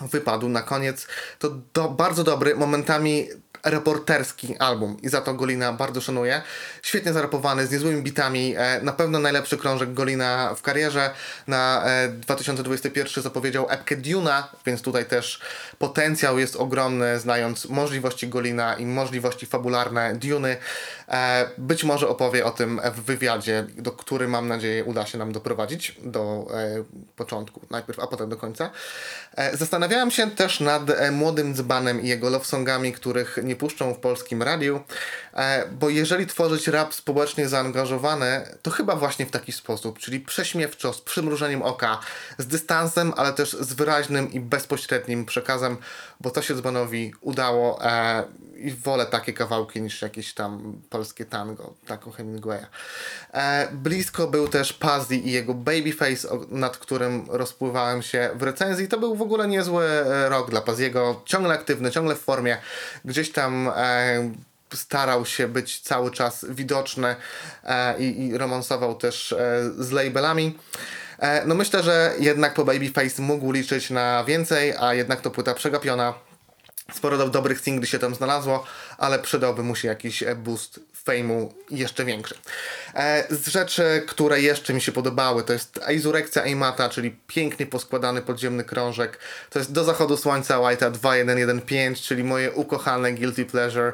wypadł 0.00 0.48
na 0.48 0.62
koniec. 0.62 1.06
To 1.38 1.50
do, 1.74 1.88
bardzo 1.88 2.24
dobry, 2.24 2.56
momentami 2.56 3.28
reporterski 3.66 4.56
album 4.58 4.96
i 5.02 5.08
za 5.08 5.20
to 5.20 5.34
Golina 5.34 5.72
bardzo 5.72 6.00
szanuję. 6.00 6.42
Świetnie 6.82 7.12
zarapowany, 7.12 7.66
z 7.66 7.70
niezłymi 7.70 8.02
bitami, 8.02 8.54
e, 8.56 8.80
na 8.82 8.92
pewno 8.92 9.18
najlepszy 9.18 9.58
krążek 9.58 9.94
Golina 9.94 10.54
w 10.54 10.62
karierze. 10.62 11.10
Na 11.46 11.84
e, 11.86 12.08
2021 12.08 13.22
zapowiedział 13.22 13.66
epkę 13.70 13.96
Duna, 13.96 14.48
więc 14.66 14.82
tutaj 14.82 15.04
też 15.04 15.40
potencjał 15.78 16.38
jest 16.38 16.56
ogromny, 16.56 17.20
znając 17.20 17.68
możliwości 17.68 18.28
Golina 18.28 18.74
i 18.74 18.86
możliwości 18.86 19.46
fabularne 19.46 20.14
Duny. 20.14 20.56
E, 21.08 21.48
być 21.58 21.84
może 21.84 22.08
opowie 22.08 22.44
o 22.44 22.50
tym 22.50 22.80
w 22.94 23.00
wywiadzie, 23.00 23.66
do 23.78 23.92
który 23.92 24.28
mam 24.28 24.48
nadzieję 24.48 24.84
uda 24.84 25.06
się 25.06 25.18
nam 25.18 25.32
doprowadzić 25.32 25.96
do 26.02 26.46
e, 26.54 26.84
początku 27.16 27.60
najpierw, 27.70 28.00
a 28.00 28.06
potem 28.06 28.28
do 28.28 28.36
końca. 28.36 28.70
E, 29.36 29.56
Zastanawiałem 29.56 30.10
się 30.10 30.30
też 30.30 30.60
nad 30.60 30.90
e, 30.90 31.10
młodym 31.10 31.54
dzbanem 31.54 32.02
i 32.02 32.08
jego 32.08 32.30
love 32.30 32.44
songami, 32.44 32.92
których 32.92 33.38
nie 33.42 33.55
puszczą 33.56 33.94
w 33.94 33.98
polskim 33.98 34.42
radiu, 34.42 34.80
e, 35.34 35.68
bo 35.68 35.88
jeżeli 35.88 36.26
tworzyć 36.26 36.68
rap 36.68 36.94
społecznie 36.94 37.48
zaangażowany, 37.48 38.58
to 38.62 38.70
chyba 38.70 38.96
właśnie 38.96 39.26
w 39.26 39.30
taki 39.30 39.52
sposób, 39.52 39.98
czyli 39.98 40.20
prześmiewczo, 40.20 40.92
z 40.92 41.00
przymrużeniem 41.00 41.62
oka, 41.62 41.98
z 42.38 42.46
dystansem, 42.46 43.12
ale 43.16 43.32
też 43.32 43.50
z 43.52 43.72
wyraźnym 43.72 44.32
i 44.32 44.40
bezpośrednim 44.40 45.24
przekazem, 45.24 45.76
bo 46.20 46.30
to 46.30 46.42
się 46.42 46.54
dzbanowi 46.54 47.12
udało 47.20 47.84
e, 47.84 48.24
i 48.66 48.70
wolę 48.70 49.06
takie 49.06 49.32
kawałki 49.32 49.82
niż 49.82 50.02
jakieś 50.02 50.34
tam 50.34 50.82
polskie 50.90 51.24
tango, 51.24 51.74
tak 51.86 52.06
o 52.06 52.10
Hemingwaya. 52.10 52.66
E, 53.32 53.68
blisko 53.72 54.26
był 54.26 54.48
też 54.48 54.72
Pazzi 54.72 55.28
i 55.28 55.32
jego 55.32 55.54
Babyface, 55.54 56.28
nad 56.50 56.76
którym 56.76 57.26
rozpływałem 57.28 58.02
się 58.02 58.30
w 58.34 58.42
recenzji. 58.42 58.88
To 58.88 58.98
był 58.98 59.14
w 59.14 59.22
ogóle 59.22 59.48
niezły 59.48 59.84
e, 59.84 60.28
rok 60.28 60.50
dla 60.50 60.60
Paziego, 60.60 61.22
ciągle 61.24 61.54
aktywny, 61.54 61.90
ciągle 61.90 62.14
w 62.14 62.20
formie. 62.20 62.58
Gdzieś 63.04 63.32
tam 63.32 63.70
e, 63.76 64.30
starał 64.74 65.26
się 65.26 65.48
być 65.48 65.80
cały 65.80 66.10
czas 66.10 66.46
widoczny 66.48 67.16
e, 67.64 67.98
i, 67.98 68.26
i 68.26 68.38
romansował 68.38 68.94
też 68.94 69.32
e, 69.32 69.62
z 69.78 69.92
labelami. 69.92 70.58
E, 71.18 71.46
no 71.46 71.54
myślę, 71.54 71.82
że 71.82 72.14
jednak 72.18 72.54
po 72.54 72.64
Babyface 72.64 73.22
mógł 73.22 73.52
liczyć 73.52 73.90
na 73.90 74.24
więcej, 74.24 74.74
a 74.80 74.94
jednak 74.94 75.20
to 75.20 75.30
płyta 75.30 75.54
przegapiona. 75.54 76.25
Sporo 76.92 77.18
do- 77.18 77.28
dobrych 77.28 77.60
singli 77.60 77.86
się 77.86 77.98
tam 77.98 78.14
znalazło, 78.14 78.64
ale 78.98 79.18
przydałby 79.18 79.62
mu 79.62 79.76
się 79.76 79.88
jakiś 79.88 80.22
e, 80.22 80.36
boost 80.36 80.80
fejmu 81.04 81.54
jeszcze 81.70 82.04
większy. 82.04 82.34
E, 82.94 83.24
z 83.30 83.48
rzeczy, 83.48 84.04
które 84.06 84.40
jeszcze 84.40 84.74
mi 84.74 84.80
się 84.80 84.92
podobały, 84.92 85.42
to 85.42 85.52
jest 85.52 85.80
Aizurekcja 85.86 86.42
Aimata, 86.42 86.88
czyli 86.88 87.16
pięknie 87.26 87.66
poskładany 87.66 88.22
podziemny 88.22 88.64
krążek. 88.64 89.18
To 89.50 89.58
jest 89.58 89.72
Do 89.72 89.84
Zachodu 89.84 90.16
Słońca 90.16 90.58
White'a 90.58 90.90
2115, 90.90 92.04
czyli 92.08 92.24
moje 92.24 92.52
ukochane 92.52 93.12
Guilty 93.12 93.44
Pleasure. 93.46 93.92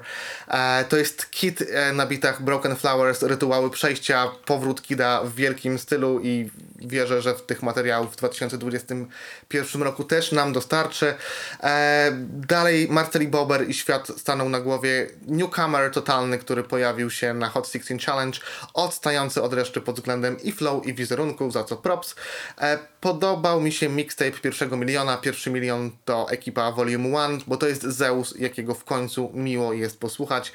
E, 0.49 0.85
to 0.89 0.97
jest 0.97 1.31
kit 1.31 1.65
na 1.93 2.07
bitach 2.07 2.43
Broken 2.43 2.77
Flowers, 2.77 3.23
rytuały 3.23 3.71
przejścia, 3.71 4.29
powrót 4.45 4.83
Kida 4.83 5.23
w 5.25 5.35
wielkim 5.35 5.79
stylu 5.79 6.21
i 6.23 6.51
wierzę, 6.89 7.23
że 7.23 7.35
w 7.35 7.43
tych 7.43 7.63
materiałów 7.63 8.13
w 8.13 8.17
2021 8.17 9.83
roku 9.83 10.05
też 10.05 10.33
nam 10.33 10.53
dostarczy. 10.53 11.15
E, 11.63 12.11
dalej 12.29 12.89
Marceli 12.91 13.29
Bober 13.29 13.69
i 13.69 13.75
świat 13.75 14.09
stanął 14.17 14.49
na 14.49 14.61
głowie. 14.61 15.09
Newcomer 15.27 15.91
totalny, 15.91 16.39
który 16.39 16.65
pojawił 16.65 17.11
się 17.11 17.35
na 17.35 17.49
Hot 17.49 17.69
16 17.69 17.99
Challenge, 18.07 18.39
odstający 18.75 19.43
od 19.43 19.55
reszty 19.55 19.81
pod 19.81 19.97
względem 19.97 20.41
i 20.43 20.53
flow 20.53 20.87
i 20.87 20.95
wizerunku, 20.95 21.51
za 21.51 21.65
co 21.65 21.77
props. 21.77 22.15
E, 22.61 22.79
podobał 23.01 23.61
mi 23.61 23.73
się 23.73 23.89
mixtape 23.89 24.31
pierwszego 24.31 24.77
miliona. 24.77 25.17
Pierwszy 25.17 25.51
milion 25.51 25.91
to 26.05 26.31
ekipa 26.31 26.73
Volume 26.73 27.09
1, 27.09 27.41
bo 27.47 27.57
to 27.57 27.69
jest 27.69 27.83
Zeus, 27.83 28.35
jakiego 28.39 28.75
w 28.75 28.85
końcu 28.85 29.31
miło 29.35 29.73
jest 29.73 30.01
posłuchać. 30.01 30.53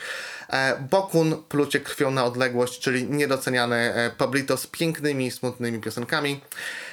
E, 0.49 0.77
Bokun, 0.89 1.43
plucie 1.49 1.79
krwią 1.79 2.11
na 2.11 2.25
odległość, 2.25 2.79
czyli 2.79 3.09
niedoceniany 3.09 3.75
e, 3.75 4.09
Pablito 4.17 4.57
z 4.57 4.67
pięknymi, 4.67 5.31
smutnymi 5.31 5.79
piosenkami. 5.79 6.41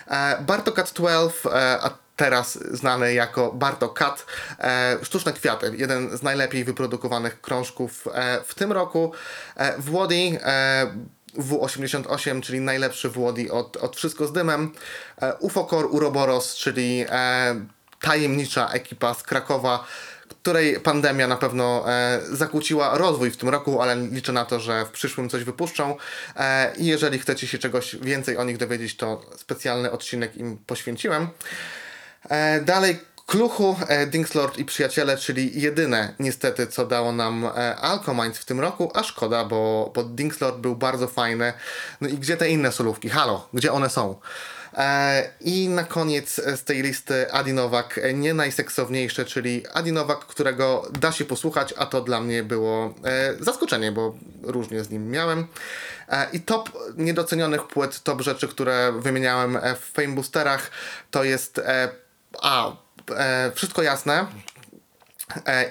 E, 0.09 0.43
Bartokat 0.43 0.93
12, 0.93 1.49
e, 1.49 1.53
a 1.83 2.05
teraz 2.17 2.59
znany 2.71 3.15
jako 3.15 3.53
Barto 3.53 3.89
Kat, 3.89 4.27
e, 4.59 4.99
Sztuczne 5.03 5.33
Kwiaty, 5.33 5.73
jeden 5.77 6.19
z 6.19 6.23
najlepiej 6.23 6.65
wyprodukowanych 6.65 7.41
krążków 7.41 8.09
w 8.47 8.55
tym 8.55 8.73
roku. 8.73 9.13
Włodi, 9.79 10.39
e, 10.43 10.87
W88, 11.39 12.41
czyli 12.41 12.61
najlepszy 12.61 13.09
Włodi 13.09 13.51
od, 13.51 13.77
od 13.77 13.97
Wszystko 13.97 14.27
z 14.27 14.33
dymem. 14.33 14.73
Ufokor 15.41 15.87
Uroboros, 15.91 16.55
czyli 16.55 17.07
tajemnicza 18.01 18.69
ekipa 18.69 19.15
z 19.15 19.23
Krakowa, 19.23 19.85
której 20.29 20.81
pandemia 20.81 21.29
na 21.29 21.37
pewno 21.37 21.93
e, 21.93 22.21
zakłóciła 22.31 22.99
rozwój 22.99 23.31
w 23.31 23.37
tym 23.37 23.49
roku, 23.49 23.83
ale 23.83 23.97
liczę 23.97 24.33
na 24.33 24.45
to, 24.45 24.61
że 24.61 24.85
w 24.85 24.91
przyszłym 24.91 25.29
coś 25.29 25.45
wypuszczą. 25.45 25.97
E, 26.37 26.73
I 26.77 26.87
jeżeli 26.87 27.19
chcecie 27.19 27.47
się 27.47 27.59
czegoś 27.59 27.97
więcej 27.97 28.37
o 28.37 28.45
nich 28.45 28.57
dowiedzieć, 28.57 28.97
to 28.97 29.31
specjalny 29.37 29.91
odcinek 29.91 30.37
im 30.37 30.59
poświęciłem. 30.67 31.29
E, 32.31 32.61
dalej 32.61 32.99
Kluchu, 33.27 33.77
e, 33.89 34.07
Dingslord 34.07 34.59
i 34.59 34.65
Przyjaciele, 34.65 35.17
czyli 35.17 35.61
jedyne 35.61 36.15
niestety, 36.19 36.67
co 36.67 36.87
dało 36.87 37.13
nam 37.13 37.45
e, 37.45 37.77
Alcominds 37.77 38.39
w 38.39 38.45
tym 38.45 38.61
roku, 38.61 38.91
a 38.95 39.03
szkoda, 39.03 39.45
bo, 39.45 39.93
bo 39.95 40.05
Dingslord 40.05 40.57
był 40.57 40.77
bardzo 40.77 41.09
fajny. 41.09 41.53
No 42.01 42.09
i 42.09 42.19
gdzie 42.19 42.37
te 42.37 42.51
inne 42.51 42.73
solówki? 42.73 43.09
Halo, 43.09 43.49
gdzie 43.55 43.73
one 43.73 43.91
są? 43.91 44.21
E, 44.77 45.31
I 45.41 45.69
na 45.69 45.85
koniec 45.85 46.41
z 46.57 46.65
tej 46.65 46.83
listy 46.83 47.33
Adi 47.33 47.53
Nowak, 47.53 47.99
e, 47.99 48.15
nie 48.15 48.35
najseksowniejszy, 48.35 49.25
czyli 49.25 49.67
Adi 49.75 49.93
Nowak, 49.93 50.19
którego 50.19 50.89
da 51.01 51.13
się 51.13 51.25
posłuchać, 51.25 51.75
a 51.79 51.87
to 51.87 52.01
dla 52.01 52.21
mnie 52.21 52.43
było 52.43 52.95
e, 53.05 53.35
zaskoczenie, 53.45 53.93
bo 53.93 54.15
różnie 54.43 54.85
z 54.85 54.91
nim 54.91 55.11
miałem. 55.11 55.47
I 56.33 56.41
top 56.41 56.71
niedocenionych 56.97 57.67
płyt, 57.67 58.03
top 58.03 58.21
rzeczy, 58.21 58.49
które 58.49 58.93
wymieniałem 58.99 59.59
w 59.81 59.93
Fame 59.95 60.15
Boosterach, 60.15 60.71
to 61.11 61.25
jest 61.25 61.61
a, 62.43 62.73
Wszystko 63.55 63.83
Jasne, 63.83 64.27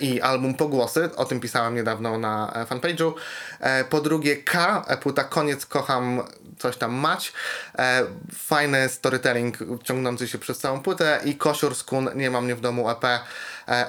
i 0.01 0.21
album 0.21 0.53
Pogłosy, 0.53 1.09
o 1.15 1.25
tym 1.25 1.39
pisałem 1.39 1.75
niedawno 1.75 2.17
na 2.17 2.53
e, 2.55 2.65
fanpage'u. 2.65 3.13
E, 3.59 3.83
po 3.83 4.01
drugie 4.01 4.37
K, 4.37 4.85
e, 4.87 4.97
płyta 4.97 5.23
Koniec, 5.23 5.65
kocham 5.65 6.21
coś 6.59 6.77
tam 6.77 6.93
mać. 6.93 7.33
E, 7.77 8.03
fajny 8.35 8.89
storytelling 8.89 9.57
ciągnący 9.83 10.27
się 10.27 10.37
przez 10.37 10.59
całą 10.59 10.81
płytę 10.81 11.19
i 11.25 11.35
Kosior 11.35 11.75
Skun, 11.75 12.09
Nie 12.15 12.31
mam 12.31 12.45
mnie 12.45 12.55
w 12.55 12.61
domu 12.61 12.89
EP, 12.89 13.03
e, 13.03 13.19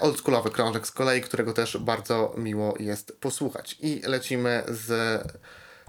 oldschoolowy 0.01 0.51
krążek 0.51 0.87
z 0.87 0.93
kolei, 0.93 1.21
którego 1.21 1.53
też 1.53 1.77
bardzo 1.77 2.35
miło 2.37 2.75
jest 2.81 3.17
posłuchać. 3.21 3.77
I 3.81 4.03
lecimy 4.07 4.63
z 4.69 5.23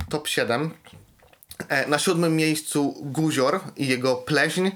top 0.10 0.28
7. 0.28 0.72
E, 1.70 1.88
Na 1.88 2.00
siódmym 2.00 2.36
miejscu 2.36 2.96
Guzior 3.02 3.60
i 3.78 3.88
jego 3.88 4.16
pleśń. 4.16 4.70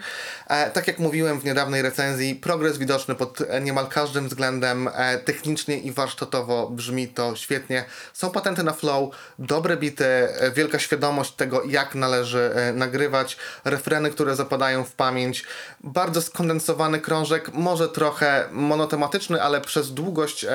E, 0.48 0.72
tak 0.72 0.88
jak 0.88 1.00
mówiłem 1.00 1.40
w 1.40 1.46
niedawnej 1.46 1.82
recenzji, 1.82 2.36
progres 2.36 2.78
widoczny 2.78 3.16
pod 3.16 3.40
niemal 3.62 3.88
każdym 3.88 4.28
względem. 4.28 4.90
E, 4.94 5.18
technicznie 5.18 5.78
i 5.78 5.92
warsztatowo 5.92 6.70
brzmi 6.70 7.08
to 7.08 7.36
świetnie. 7.36 7.86
Są 8.14 8.32
patenty 8.32 8.64
na 8.64 8.74
flow, 8.74 9.10
dobre 9.40 9.78
bity, 9.78 10.28
wielka 10.56 10.80
świadomość 10.80 11.32
tego, 11.32 11.64
jak 11.64 11.96
należy 11.96 12.52
nagrywać, 12.74 13.38
refreny, 13.66 14.10
które 14.10 14.36
zapadają 14.36 14.84
w 14.84 14.92
pamięć. 14.92 15.44
Bardzo 15.84 16.22
skondensowany 16.22 17.00
krążek, 17.00 17.54
może 17.54 17.90
trochę 17.90 18.48
monotematyczny, 18.52 19.42
ale 19.42 19.62
przez 19.62 19.94
długość 19.94 20.46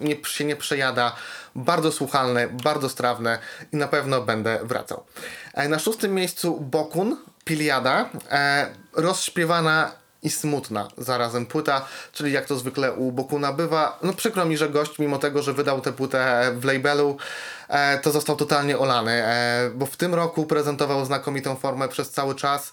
nie, 0.00 0.16
się 0.24 0.44
nie 0.44 0.56
przejada 0.56 1.16
bardzo 1.56 1.92
słuchalny, 1.92 2.48
bardzo 2.48 2.88
strawny 2.88 3.38
i 3.72 3.76
na 3.76 3.88
pewno 3.88 4.22
będę 4.22 4.58
wracał. 4.62 5.04
E, 5.54 5.68
Na 5.68 5.78
szóstym 5.78 6.14
miejscu 6.14 6.60
Bokun, 6.60 7.16
Piliada, 7.44 8.10
e, 8.30 8.66
rozśpiewana 8.92 9.92
i 10.22 10.30
smutna 10.30 10.88
zarazem 10.98 11.46
płyta, 11.46 11.86
czyli 12.12 12.32
jak 12.32 12.46
to 12.46 12.56
zwykle 12.56 12.92
u 12.92 13.12
Bokuna 13.12 13.52
bywa. 13.52 13.98
No 14.02 14.12
przykro 14.12 14.44
mi, 14.44 14.56
że 14.56 14.68
gość 14.68 14.98
mimo 14.98 15.18
tego, 15.18 15.42
że 15.42 15.52
wydał 15.52 15.80
tę 15.80 15.92
płytę 15.92 16.52
w 16.56 16.64
labelu, 16.64 17.16
e, 17.68 17.98
to 17.98 18.10
został 18.10 18.36
totalnie 18.36 18.78
olany, 18.78 19.24
bo 19.74 19.86
w 19.86 19.96
tym 19.96 20.14
roku 20.14 20.46
prezentował 20.46 21.04
znakomitą 21.04 21.56
formę 21.56 21.88
przez 21.88 22.10
cały 22.10 22.34
czas. 22.34 22.72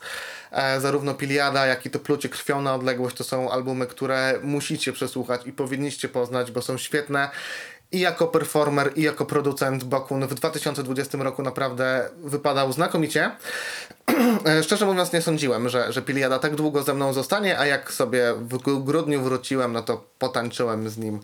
Zarówno 0.80 1.14
Piliada, 1.14 1.66
jak 1.66 1.86
i 1.86 1.90
to 1.90 2.00
Plucie 2.00 2.30
Krwią 2.30 2.62
na 2.62 2.76
odległość 2.76 3.16
to 3.18 3.24
są 3.24 3.52
albumy, 3.52 3.88
które 3.88 4.40
musicie 4.44 4.94
przesłuchać 4.94 5.42
i 5.46 5.52
powinniście 5.52 6.10
poznać, 6.10 6.52
bo 6.52 6.62
są 6.62 6.78
świetne 6.78 7.30
i 7.94 8.00
jako 8.00 8.28
performer, 8.28 8.92
i 8.96 9.02
jako 9.02 9.26
producent 9.26 9.84
Bokun 9.84 10.28
w 10.28 10.34
2020 10.34 11.18
roku 11.18 11.44
naprawdę 11.44 12.10
wypadał 12.24 12.74
znakomicie. 12.74 13.32
E, 14.46 14.64
Szczerze 14.64 14.86
mówiąc 14.86 15.14
nie 15.14 15.22
sądziłem, 15.22 15.70
że, 15.70 15.94
że 15.94 16.02
Piliada 16.02 16.40
tak 16.40 16.56
długo 16.56 16.84
ze 16.84 16.94
mną 16.94 17.14
zostanie, 17.14 17.60
a 17.60 17.66
jak 17.66 17.92
sobie 17.92 18.34
w 18.34 18.58
gru- 18.58 18.84
grudniu 18.84 19.22
wróciłem, 19.22 19.74
no 19.74 19.82
to 19.82 20.06
potańczyłem 20.20 20.90
z 20.90 20.98
nim 20.98 21.20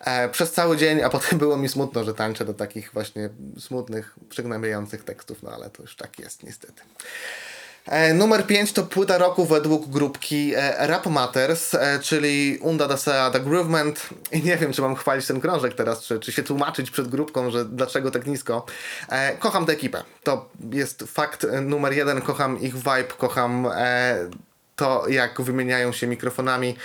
e, 0.00 0.28
przez 0.28 0.52
cały 0.52 0.76
dzień, 0.76 1.02
a 1.02 1.10
potem 1.18 1.38
było 1.38 1.56
mi 1.56 1.68
smutno, 1.68 2.04
że 2.04 2.14
tańczę 2.14 2.44
do 2.44 2.54
takich 2.54 2.90
właśnie 2.92 3.30
smutnych, 3.58 4.14
przygnębiających 4.28 5.04
tekstów, 5.04 5.42
no 5.42 5.50
ale 5.50 5.70
to 5.70 5.82
już 5.82 5.96
tak 5.96 6.18
jest 6.18 6.42
niestety. 6.42 6.82
E, 7.90 8.14
numer 8.14 8.46
5 8.46 8.72
to 8.72 8.82
płyta 8.82 9.18
roku 9.18 9.46
według 9.46 9.88
grupki 9.88 10.52
e, 10.54 10.86
Rap 10.86 11.06
Matters, 11.06 11.74
e, 11.74 11.98
czyli 12.02 12.58
Unda 12.58 12.88
da 12.88 12.96
Sea 12.96 13.30
The 13.30 13.40
Groovement. 13.40 14.08
I 14.32 14.42
nie 14.42 14.56
wiem, 14.56 14.72
czy 14.72 14.82
mam 14.82 14.96
chwalić 14.96 15.26
ten 15.26 15.40
krążek 15.40 15.74
teraz, 15.74 16.02
czy, 16.02 16.20
czy 16.20 16.32
się 16.32 16.42
tłumaczyć 16.42 16.90
przed 16.90 17.08
grupką, 17.08 17.50
że 17.50 17.64
dlaczego 17.64 18.10
tak 18.10 18.26
nisko. 18.26 18.66
Kocham 19.38 19.66
tę 19.66 19.72
ekipę. 19.72 20.04
To 20.22 20.48
jest 20.72 21.04
fakt 21.06 21.46
numer 21.62 21.92
jeden. 21.92 22.20
Kocham 22.20 22.60
ich 22.60 22.74
vibe, 22.74 23.04
kocham 23.18 23.68
to, 24.80 25.08
jak 25.08 25.40
wymieniają 25.40 25.92
się 25.92 26.06
mikrofonami. 26.06 26.76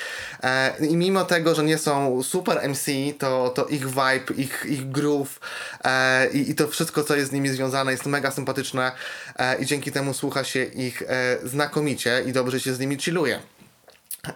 E, 0.43 0.73
I 0.79 0.97
mimo 0.97 1.25
tego, 1.25 1.55
że 1.55 1.63
nie 1.63 1.77
są 1.77 2.23
super 2.23 2.69
MC, 2.69 2.91
to, 3.19 3.49
to 3.49 3.65
ich 3.65 3.87
vibe, 3.87 4.33
ich, 4.37 4.65
ich 4.69 4.91
groove 4.91 5.39
e, 5.83 6.27
i, 6.31 6.49
i 6.51 6.55
to 6.55 6.67
wszystko, 6.67 7.03
co 7.03 7.15
jest 7.15 7.29
z 7.29 7.33
nimi 7.33 7.49
związane, 7.49 7.91
jest 7.91 8.05
mega 8.05 8.31
sympatyczne 8.31 8.91
e, 9.39 9.61
i 9.61 9.65
dzięki 9.65 9.91
temu 9.91 10.13
słucha 10.13 10.43
się 10.43 10.63
ich 10.63 11.01
e, 11.01 11.37
znakomicie 11.43 12.23
i 12.25 12.31
dobrze 12.31 12.59
się 12.59 12.73
z 12.73 12.79
nimi 12.79 12.97
chilluje. 12.97 13.39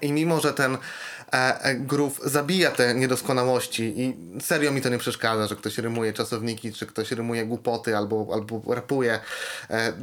I 0.01 0.11
mimo, 0.11 0.41
że 0.41 0.53
ten 0.53 0.77
e, 1.33 1.63
e, 1.63 1.75
groove 1.75 2.19
zabija 2.24 2.71
te 2.71 2.95
niedoskonałości 2.95 3.93
i 3.98 4.17
serio 4.41 4.71
mi 4.71 4.81
to 4.81 4.89
nie 4.89 4.98
przeszkadza, 4.98 5.48
że 5.48 5.55
ktoś 5.55 5.77
rymuje 5.77 6.13
czasowniki, 6.13 6.74
czy 6.74 6.86
ktoś 6.86 7.12
rymuje 7.12 7.45
głupoty 7.45 7.98
albo, 7.98 8.27
albo 8.33 8.62
rapuje 8.75 9.19
e, 9.69 9.93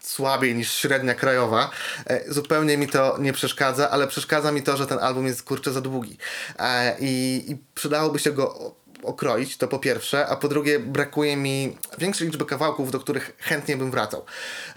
słabiej 0.00 0.54
niż 0.54 0.72
średnia 0.72 1.14
krajowa. 1.14 1.70
Zupełnie 2.28 2.76
mi 2.76 2.88
to 2.88 3.16
nie 3.18 3.32
przeszkadza, 3.32 3.90
ale 3.90 4.06
przeszkadza 4.06 4.52
mi 4.52 4.62
to, 4.62 4.76
że 4.76 4.86
ten 4.86 4.98
album 4.98 5.26
jest 5.26 5.42
kurczę 5.42 5.72
za 5.72 5.80
długi 5.80 6.16
i, 7.00 7.44
i 7.48 7.56
przydałoby 7.74 8.18
się 8.18 8.32
go 8.32 8.74
okroić, 9.02 9.56
to 9.56 9.68
po 9.68 9.78
pierwsze, 9.78 10.26
a 10.26 10.36
po 10.36 10.48
drugie 10.48 10.78
brakuje 10.78 11.36
mi 11.36 11.76
większej 11.98 12.26
liczby 12.26 12.46
kawałków, 12.46 12.90
do 12.90 13.00
których 13.00 13.36
chętnie 13.38 13.76
bym 13.76 13.90
wracał. 13.90 14.24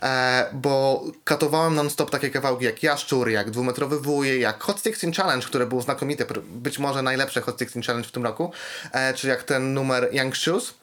E, 0.01 0.49
bo 0.53 1.03
katowałem 1.23 1.75
non-stop 1.75 2.11
takie 2.11 2.29
kawałki 2.29 2.65
jak 2.65 2.83
Jaszczur, 2.83 3.29
jak 3.29 3.51
Dwumetrowy 3.51 3.99
Wuje, 3.99 4.37
jak 4.37 4.63
Hot 4.63 4.81
Sixteen 4.81 5.13
Challenge, 5.13 5.45
które 5.45 5.65
było 5.65 5.81
znakomite, 5.81 6.25
być 6.41 6.79
może 6.79 7.01
najlepsze 7.01 7.41
Hot 7.41 7.59
Sixteen 7.59 7.83
Challenge 7.83 8.09
w 8.09 8.11
tym 8.11 8.23
roku, 8.23 8.51
e, 8.91 9.13
czy 9.13 9.27
jak 9.27 9.43
ten 9.43 9.73
numer 9.73 10.09
Young 10.11 10.37
Shoes. 10.37 10.73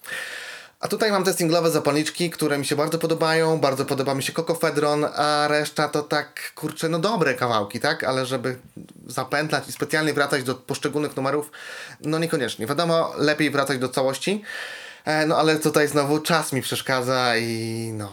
A 0.81 0.89
tutaj 0.89 1.13
mam 1.13 1.25
te 1.25 1.33
singlowe 1.33 1.71
zapalniczki, 1.71 2.31
które 2.31 2.59
mi 2.59 2.67
się 2.67 2.77
bardzo 2.77 2.99
podobają, 2.99 3.59
bardzo 3.59 3.85
podoba 3.85 4.15
mi 4.15 4.23
się 4.23 4.33
Kokofedron, 4.33 5.07
a 5.15 5.49
reszta 5.49 5.89
to 5.89 6.03
tak, 6.03 6.53
kurczę, 6.55 6.89
no 6.89 6.99
dobre 6.99 7.35
kawałki, 7.35 7.81
tak? 7.81 8.05
Ale 8.05 8.27
żeby 8.27 8.59
zapętlać 9.07 9.69
i 9.69 9.73
specjalnie 9.73 10.13
wracać 10.13 10.43
do 10.43 10.55
poszczególnych 10.55 11.17
numerów, 11.17 11.51
no 12.01 12.19
niekoniecznie. 12.19 12.67
Wiadomo, 12.67 13.13
lepiej 13.17 13.51
wracać 13.51 13.79
do 13.79 13.89
całości, 13.89 14.43
e, 15.05 15.27
no 15.27 15.37
ale 15.37 15.59
tutaj 15.59 15.89
znowu 15.89 16.21
czas 16.21 16.53
mi 16.53 16.63
przeszkadza 16.63 17.37
i 17.37 17.91
no... 17.95 18.13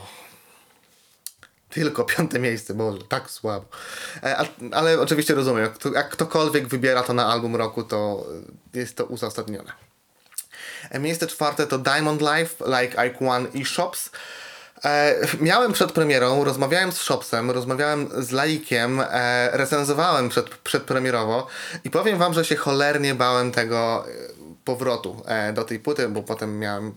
Tylko 1.70 2.04
piąte 2.16 2.40
miejsce, 2.40 2.74
bo 2.74 2.94
tak 2.94 3.32
słabo. 3.32 3.66
E, 4.24 4.46
ale 4.72 5.00
oczywiście 5.00 5.36
rozumiem, 5.36 5.70
jak 5.94 6.10
ktokolwiek 6.10 6.68
wybiera 6.68 7.04
to 7.04 7.14
na 7.14 7.28
album 7.28 7.56
roku, 7.56 7.84
to 7.84 8.26
jest 8.74 8.98
to 8.98 9.06
uzasadnione. 9.06 9.87
E, 10.89 11.00
miejsce 11.00 11.27
czwarte 11.27 11.67
to 11.67 11.77
Diamond 11.77 12.22
Life, 12.22 12.65
Like 12.65 13.06
Ike 13.08 13.29
One 13.29 13.48
i 13.53 13.65
Shops. 13.65 14.10
E, 14.86 15.15
miałem 15.39 15.74
przed 15.74 15.91
premierą, 15.91 16.44
rozmawiałem 16.44 16.91
z 16.91 16.98
Shopsem, 16.98 17.51
rozmawiałem 17.51 18.10
z 18.17 18.32
Laikiem, 18.32 19.01
e, 19.10 19.50
recenzowałem 19.58 20.29
przed, 20.29 20.50
przedpremierowo 20.50 21.48
i 21.84 21.89
powiem 21.89 22.17
wam, 22.17 22.34
że 22.34 22.46
się 22.46 22.56
cholernie 22.56 23.15
bałem 23.15 23.51
tego 23.51 24.06
e, 24.08 24.12
powrotu 24.65 25.22
e, 25.25 25.53
do 25.53 25.63
tej 25.63 25.79
płyty, 25.79 26.10
bo 26.10 26.24
potem 26.24 26.60
miałem 26.60 26.94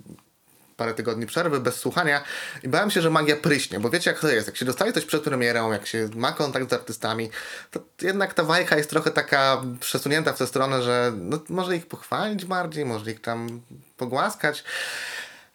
parę 0.80 0.94
tygodni 0.94 1.26
przerwy 1.26 1.60
bez 1.60 1.76
słuchania 1.76 2.22
i 2.62 2.68
bałem 2.68 2.90
się, 2.90 3.00
że 3.00 3.10
magia 3.10 3.37
pryśnie, 3.37 3.80
bo 3.80 3.90
wiecie 3.90 4.10
jak 4.10 4.20
to 4.20 4.28
jest, 4.28 4.46
jak 4.46 4.56
się 4.56 4.64
dostaje 4.64 4.92
coś 4.92 5.04
przed 5.04 5.22
premierą, 5.22 5.72
jak 5.72 5.87
się 5.87 6.08
ma 6.14 6.32
kontakt 6.32 6.70
z 6.70 6.72
artystami, 6.72 7.30
to 7.70 7.80
jednak 8.02 8.34
ta 8.34 8.44
wajcha 8.44 8.76
jest 8.76 8.90
trochę 8.90 9.10
taka 9.10 9.62
przesunięta 9.80 10.32
w 10.32 10.38
tę 10.38 10.46
stronę, 10.46 10.82
że 10.82 11.12
no, 11.16 11.38
może 11.49 11.76
ich 11.76 11.87
pochwalić 11.87 12.44
bardziej, 12.44 12.84
może 12.84 13.10
ich 13.10 13.20
tam 13.20 13.60
pogłaskać. 13.96 14.64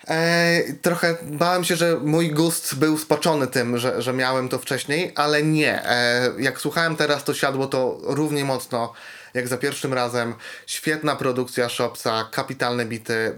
E, 0.07 0.61
trochę 0.81 1.17
bałem 1.21 1.63
się, 1.63 1.75
że 1.75 1.97
mój 1.99 2.31
gust 2.31 2.75
był 2.75 2.97
spaczony 2.97 3.47
tym, 3.47 3.77
że, 3.77 4.01
że 4.01 4.13
miałem 4.13 4.49
to 4.49 4.59
wcześniej, 4.59 5.11
ale 5.15 5.43
nie. 5.43 5.89
E, 5.89 6.31
jak 6.39 6.59
słuchałem 6.59 6.95
teraz, 6.95 7.23
to 7.23 7.33
siadło 7.33 7.67
to 7.67 7.99
równie 8.03 8.45
mocno 8.45 8.93
jak 9.33 9.47
za 9.47 9.57
pierwszym 9.57 9.93
razem. 9.93 10.33
Świetna 10.67 11.15
produkcja 11.15 11.69
Shopsa, 11.69 12.29
kapitalne 12.31 12.85
bity, 12.85 13.35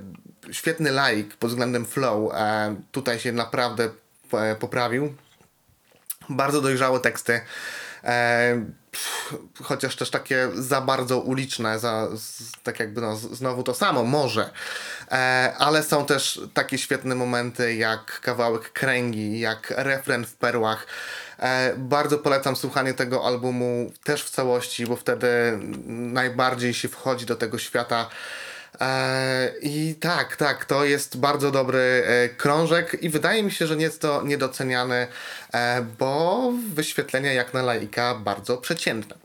świetny 0.52 0.90
like 0.92 1.38
pod 1.40 1.50
względem 1.50 1.86
flow. 1.86 2.34
E, 2.34 2.76
tutaj 2.92 3.20
się 3.20 3.32
naprawdę 3.32 3.90
e, 4.34 4.56
poprawił. 4.56 5.14
Bardzo 6.30 6.62
dojrzałe 6.62 7.00
teksty. 7.00 7.42
E, 8.04 8.66
chociaż 9.64 9.96
też 9.96 10.10
takie 10.10 10.50
za 10.56 10.82
bardzo 10.82 11.20
uliczne, 11.20 11.80
za, 11.80 12.08
z, 12.18 12.52
tak 12.64 12.80
jakby 12.80 13.02
no, 13.02 13.16
znowu 13.16 13.64
to 13.64 13.74
samo, 13.74 14.04
może. 14.04 14.50
E, 15.12 15.54
ale 15.58 15.84
są 15.84 16.06
też 16.06 16.42
takie 16.54 16.78
świetne 16.78 17.16
momenty 17.16 17.76
jak 17.76 18.20
kawałek 18.22 18.72
kręgi, 18.72 19.40
jak 19.40 19.74
refren 19.78 20.26
w 20.26 20.34
perłach. 20.34 20.88
E, 21.40 21.74
bardzo 21.78 22.18
polecam 22.18 22.56
słuchanie 22.56 22.94
tego 22.94 23.26
albumu 23.26 23.92
też 24.04 24.24
w 24.24 24.30
całości, 24.30 24.86
bo 24.86 24.96
wtedy 24.96 25.28
najbardziej 25.88 26.74
się 26.74 26.88
wchodzi 26.88 27.26
do 27.26 27.36
tego 27.36 27.58
świata 27.58 28.10
I 29.62 29.96
tak, 30.00 30.36
tak, 30.36 30.66
to 30.66 30.86
jest 30.86 31.18
bardzo 31.18 31.52
dobry 31.52 31.80
e, 31.80 32.30
krążek 32.30 33.04
i 33.04 33.10
wydaje 33.10 33.44
mi 33.44 33.52
się, 33.52 33.68
że 33.68 33.76
nie 33.76 33.84
jest 33.84 34.02
to 34.02 34.22
niedoceniany, 34.24 35.08
e, 35.54 35.82
bo 36.00 36.52
wyświetlenia 36.74 37.34
jak 37.34 37.54
na 37.54 37.62
laika 37.62 38.16
bardzo 38.16 38.58
przeciętne. 38.58 39.16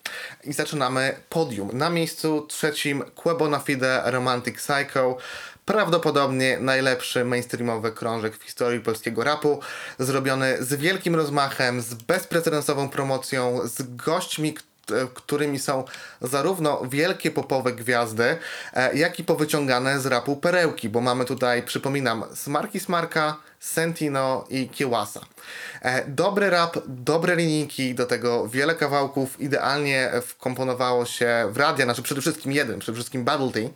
I 0.45 0.53
zaczynamy 0.53 1.15
podium. 1.29 1.71
Na 1.73 1.91
miejscu 1.91 2.47
trzecim 2.49 3.03
Quebo 3.15 3.49
na 3.49 3.59
Fide 3.59 4.03
Romantic 4.05 4.57
Psycho. 4.57 5.17
Prawdopodobnie 5.65 6.59
najlepszy 6.61 7.25
mainstreamowy 7.25 7.93
krążek 7.93 8.37
w 8.37 8.43
historii 8.43 8.81
polskiego 8.81 9.25
rapu, 9.25 9.61
zrobiony 9.99 10.57
z 10.61 10.75
wielkim 10.75 11.15
rozmachem, 11.15 11.81
z 11.81 11.95
bezprecedensową 11.95 12.89
promocją, 12.89 13.61
z 13.65 13.97
gośćmi, 13.97 14.55
E, 14.55 14.72
którymi 15.15 15.59
są 15.59 15.85
zarówno 16.21 16.83
wielkie 16.89 17.31
popowe 17.31 17.73
gwiazdy, 17.73 18.37
e, 18.75 18.97
jak 18.97 19.19
i 19.19 19.25
powyciągane 19.25 20.01
z 20.01 20.07
rapu 20.07 20.37
perełki, 20.37 20.89
bo 20.89 21.01
mamy 21.01 21.25
tutaj, 21.25 21.63
przypominam, 21.63 22.25
Smarki 22.35 22.81
Smarka, 22.81 23.37
Sentino 23.61 24.45
i 24.51 24.69
Kiełasa. 24.69 25.21
E, 25.83 26.05
dobry 26.09 26.51
rap, 26.51 26.79
dobre 26.87 27.37
linijki, 27.37 27.95
do 27.95 28.07
tego 28.07 28.49
wiele 28.49 28.75
kawałków 28.75 29.41
idealnie 29.41 30.11
wkomponowało 30.27 31.07
się 31.07 31.49
w 31.51 31.57
radia, 31.57 31.85
znaczy 31.85 32.03
przede 32.03 32.21
wszystkim 32.21 32.53
jeden, 32.53 32.79
przede 32.79 32.97
wszystkim 32.97 33.25
Bubble 33.25 33.53
Tea. 33.53 33.71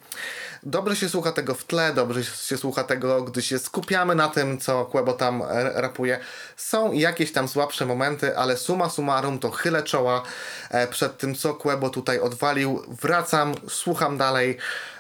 Dobrze 0.69 0.97
się 0.97 1.09
słucha 1.09 1.33
tego 1.33 1.55
w 1.55 1.65
tle, 1.65 1.95
dobrze 1.95 2.25
się 2.25 2.57
słucha 2.57 2.85
tego, 2.85 3.23
gdy 3.23 3.43
się 3.43 3.59
skupiamy 3.59 4.15
na 4.15 4.29
tym, 4.29 4.59
co 4.59 4.85
Quebo 4.85 5.13
tam 5.13 5.43
rapuje. 5.75 6.19
Są 6.57 6.93
jakieś 6.93 7.33
tam 7.33 7.49
słabsze 7.49 7.87
momenty, 7.87 8.37
ale 8.39 8.57
suma 8.57 8.91
summarum 8.91 9.39
to 9.39 9.51
chylę 9.51 9.83
czoła 9.83 10.23
e, 10.71 10.87
przed 10.87 11.19
tym, 11.19 11.35
co 11.35 11.55
Quebo 11.55 11.91
tutaj 11.91 12.21
odwalił. 12.21 12.83
Wracam, 13.03 13.55
słucham 13.69 14.19
dalej 14.19 14.59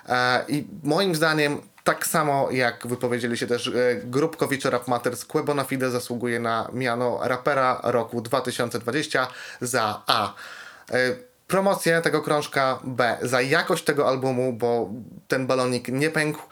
e, 0.09 0.45
i 0.49 0.67
moim 0.83 1.15
zdaniem 1.15 1.61
tak 1.85 2.07
samo 2.07 2.51
jak 2.51 2.87
wypowiedzieli 2.87 3.39
się 3.39 3.47
też 3.47 3.69
e, 3.69 3.73
grupkowicze 4.05 4.71
Rap 4.71 4.89
Matters, 4.89 5.25
Quebo 5.25 5.55
na 5.55 5.65
Fide 5.65 5.91
zasługuje 5.91 6.41
na 6.41 6.69
miano 6.73 7.19
rapera 7.23 7.81
roku 7.83 8.21
2020 8.21 9.29
za 9.61 10.03
A 10.07 10.35
promocję 11.47 12.01
tego 12.01 12.23
krążka, 12.23 12.79
B 12.85 13.19
za 13.23 13.41
jakość 13.41 13.85
tego 13.85 14.09
albumu, 14.09 14.53
bo 14.53 14.91
ten 15.29 15.47
balonik 15.47 15.89
nie 15.89 16.11
pękł, 16.11 16.43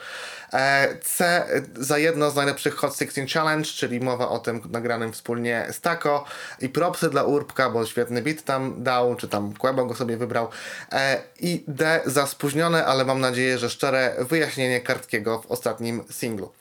e, 0.52 0.88
C 1.02 1.44
za 1.76 1.98
jedno 1.98 2.30
z 2.30 2.34
najlepszych 2.36 2.74
Hot 2.74 2.96
16 2.98 3.26
Challenge, 3.26 3.68
czyli 3.68 4.00
mowa 4.00 4.28
o 4.28 4.38
tym 4.38 4.60
nagranym 4.70 5.12
wspólnie 5.12 5.66
z 5.70 5.80
Taco 5.80 6.24
i 6.60 6.68
propsy 6.68 7.10
dla 7.10 7.24
Urbka, 7.24 7.70
bo 7.70 7.86
świetny 7.86 8.22
beat 8.22 8.42
tam 8.42 8.82
dał, 8.82 9.16
czy 9.16 9.28
tam 9.28 9.52
Kłebo 9.52 9.86
go 9.86 9.94
sobie 9.94 10.16
wybrał 10.16 10.48
e, 10.92 11.22
i 11.40 11.64
D 11.68 12.00
za 12.06 12.26
spóźnione, 12.26 12.86
ale 12.86 13.04
mam 13.04 13.20
nadzieję, 13.20 13.58
że 13.58 13.70
szczere 13.70 14.14
wyjaśnienie 14.18 14.80
Kartkiego 14.80 15.42
w 15.42 15.46
ostatnim 15.46 16.04
singlu. 16.10 16.52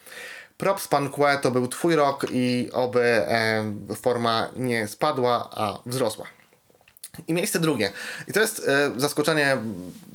Props 0.58 0.88
Pan 0.88 1.10
Kłe 1.10 1.38
to 1.42 1.52
był 1.52 1.68
twój 1.68 1.96
rok 1.96 2.26
i 2.32 2.70
oby 2.74 3.02
e, 3.02 3.64
forma 3.96 4.50
nie 4.56 4.88
spadła, 4.88 5.50
a 5.52 5.80
wzrosła. 5.86 6.43
I 7.28 7.34
miejsce 7.34 7.60
drugie. 7.60 7.92
I 8.28 8.34
to 8.34 8.40
jest 8.40 8.68
e, 8.68 8.92
zaskoczenie 8.98 9.58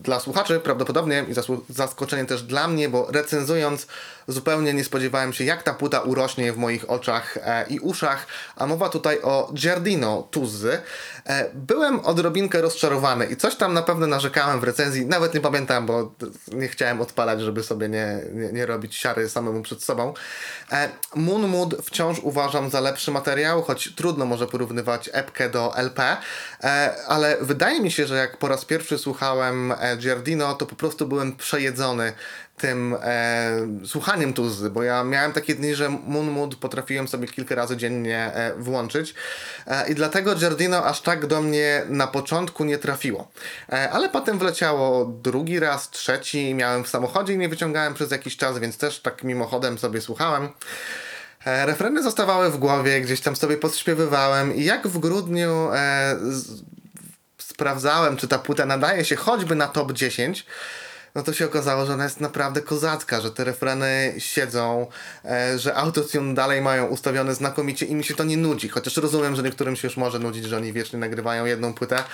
dla 0.02 0.20
słuchaczy 0.20 0.60
prawdopodobnie 0.60 1.24
i 1.28 1.34
zaskoczenie 1.68 2.24
też 2.24 2.42
dla 2.42 2.68
mnie, 2.68 2.88
bo 2.88 3.06
recenzując 3.10 3.86
zupełnie 4.28 4.74
nie 4.74 4.84
spodziewałem 4.84 5.32
się, 5.32 5.44
jak 5.44 5.62
ta 5.62 5.74
płyta 5.74 6.00
urośnie 6.00 6.52
w 6.52 6.56
moich 6.56 6.90
oczach 6.90 7.36
e, 7.36 7.66
i 7.68 7.80
uszach. 7.80 8.26
A 8.56 8.66
mowa 8.66 8.88
tutaj 8.88 9.22
o 9.22 9.50
Giardino 9.54 10.28
Tuzzy. 10.30 10.78
E, 11.28 11.50
byłem 11.54 12.00
odrobinkę 12.00 12.60
rozczarowany 12.60 13.26
i 13.26 13.36
coś 13.36 13.56
tam 13.56 13.74
na 13.74 13.82
pewno 13.82 14.06
narzekałem 14.06 14.60
w 14.60 14.64
recenzji. 14.64 15.06
Nawet 15.06 15.34
nie 15.34 15.40
pamiętam, 15.40 15.86
bo 15.86 16.14
nie 16.52 16.68
chciałem 16.68 17.00
odpalać, 17.00 17.40
żeby 17.40 17.62
sobie 17.62 17.88
nie, 17.88 18.20
nie, 18.32 18.52
nie 18.52 18.66
robić 18.66 18.96
siary 18.96 19.28
samemu 19.28 19.62
przed 19.62 19.84
sobą. 19.84 20.14
E, 20.72 20.88
Moon 21.14 21.48
Mood 21.48 21.74
wciąż 21.82 22.18
uważam 22.18 22.70
za 22.70 22.80
lepszy 22.80 23.10
materiał, 23.10 23.62
choć 23.62 23.94
trudno 23.94 24.26
może 24.26 24.46
porównywać 24.46 25.10
epkę 25.12 25.50
do 25.50 25.76
LP. 25.76 26.16
E, 26.64 26.94
ale 27.06 27.36
wydaje 27.40 27.80
mi 27.80 27.90
się, 27.90 28.06
że 28.06 28.16
jak 28.16 28.36
po 28.36 28.48
raz 28.48 28.64
pierwszy 28.64 28.98
słuchałem 28.98 29.74
Giardino, 29.96 30.54
to 30.54 30.66
po 30.66 30.76
prostu 30.76 31.06
byłem 31.06 31.36
przejedzony 31.36 32.12
tym 32.58 32.96
e, 33.02 33.68
słuchaniem 33.86 34.32
tuzy, 34.32 34.70
bo 34.70 34.82
ja 34.82 35.04
miałem 35.04 35.32
takie 35.32 35.54
dni, 35.54 35.74
że 35.74 35.88
Moon 35.88 36.30
Mood 36.30 36.56
potrafiłem 36.56 37.08
sobie 37.08 37.28
kilka 37.28 37.54
razy 37.54 37.76
dziennie 37.76 38.34
e, 38.34 38.54
włączyć 38.58 39.14
e, 39.66 39.90
i 39.90 39.94
dlatego 39.94 40.34
Giardino 40.34 40.84
aż 40.84 41.00
tak 41.00 41.26
do 41.26 41.42
mnie 41.42 41.82
na 41.88 42.06
początku 42.06 42.64
nie 42.64 42.78
trafiło. 42.78 43.30
E, 43.72 43.90
ale 43.90 44.08
potem 44.08 44.38
wleciało 44.38 45.04
drugi 45.04 45.60
raz, 45.60 45.90
trzeci, 45.90 46.54
miałem 46.54 46.84
w 46.84 46.88
samochodzie 46.88 47.32
i 47.32 47.38
nie 47.38 47.48
wyciągałem 47.48 47.94
przez 47.94 48.10
jakiś 48.10 48.36
czas, 48.36 48.58
więc 48.58 48.78
też 48.78 49.00
tak 49.00 49.24
mimochodem 49.24 49.78
sobie 49.78 50.00
słuchałem. 50.00 50.48
E, 51.46 51.66
refreny 51.66 52.02
zostawały 52.02 52.50
w 52.50 52.56
głowie, 52.56 53.00
gdzieś 53.00 53.20
tam 53.20 53.36
sobie 53.36 53.56
podśpiewywałem 53.56 54.54
i 54.54 54.64
jak 54.64 54.88
w 54.88 54.98
grudniu 54.98 55.70
e, 55.74 56.16
sprawdzałem, 57.38 58.16
czy 58.16 58.28
ta 58.28 58.38
płyta 58.38 58.66
nadaje 58.66 59.04
się 59.04 59.16
choćby 59.16 59.54
na 59.54 59.66
top 59.66 59.92
10, 59.92 60.46
no 61.18 61.24
to 61.24 61.32
się 61.32 61.46
okazało, 61.46 61.86
że 61.86 61.92
ona 61.92 62.04
jest 62.04 62.20
naprawdę 62.20 62.60
kozacka, 62.60 63.20
że 63.20 63.30
te 63.30 63.44
refreny 63.44 64.14
siedzą, 64.18 64.86
e, 65.24 65.58
że 65.58 65.74
autotune 65.74 66.34
dalej 66.34 66.60
mają 66.60 66.86
ustawione 66.86 67.34
znakomicie 67.34 67.86
i 67.86 67.94
mi 67.94 68.04
się 68.04 68.14
to 68.14 68.24
nie 68.24 68.36
nudzi, 68.36 68.68
chociaż 68.68 68.96
rozumiem, 68.96 69.36
że 69.36 69.42
niektórym 69.42 69.76
się 69.76 69.88
już 69.88 69.96
może 69.96 70.18
nudzić, 70.18 70.44
że 70.44 70.56
oni 70.56 70.72
wiecznie 70.72 70.98
nagrywają 70.98 71.44
jedną 71.44 71.74
płytę, 71.74 72.04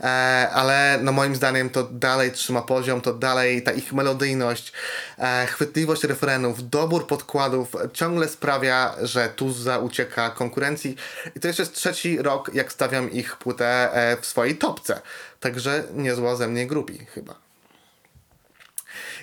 e, 0.00 0.04
ale 0.52 0.98
no 1.02 1.12
moim 1.12 1.36
zdaniem 1.36 1.70
to 1.70 1.82
dalej 1.82 2.32
trzyma 2.32 2.62
poziom, 2.62 3.00
to 3.00 3.14
dalej 3.14 3.62
ta 3.62 3.72
ich 3.72 3.92
melodyjność, 3.92 4.72
e, 5.18 5.46
chwytliwość 5.46 6.04
refrenów, 6.04 6.70
dobór 6.70 7.06
podkładów 7.06 7.72
ciągle 7.92 8.28
sprawia, 8.28 8.94
że 9.02 9.28
Tuzza 9.28 9.78
ucieka 9.78 10.30
konkurencji 10.30 10.96
i 11.36 11.40
to 11.40 11.48
jeszcze 11.48 11.62
jest 11.62 11.74
trzeci 11.74 12.18
rok, 12.18 12.50
jak 12.54 12.72
stawiam 12.72 13.10
ich 13.10 13.36
płytę 13.36 13.92
e, 13.92 14.16
w 14.20 14.26
swojej 14.26 14.56
topce, 14.56 15.00
także 15.40 15.84
niezła 15.94 16.36
ze 16.36 16.48
mnie 16.48 16.66
grupi 16.66 16.98
chyba. 16.98 17.51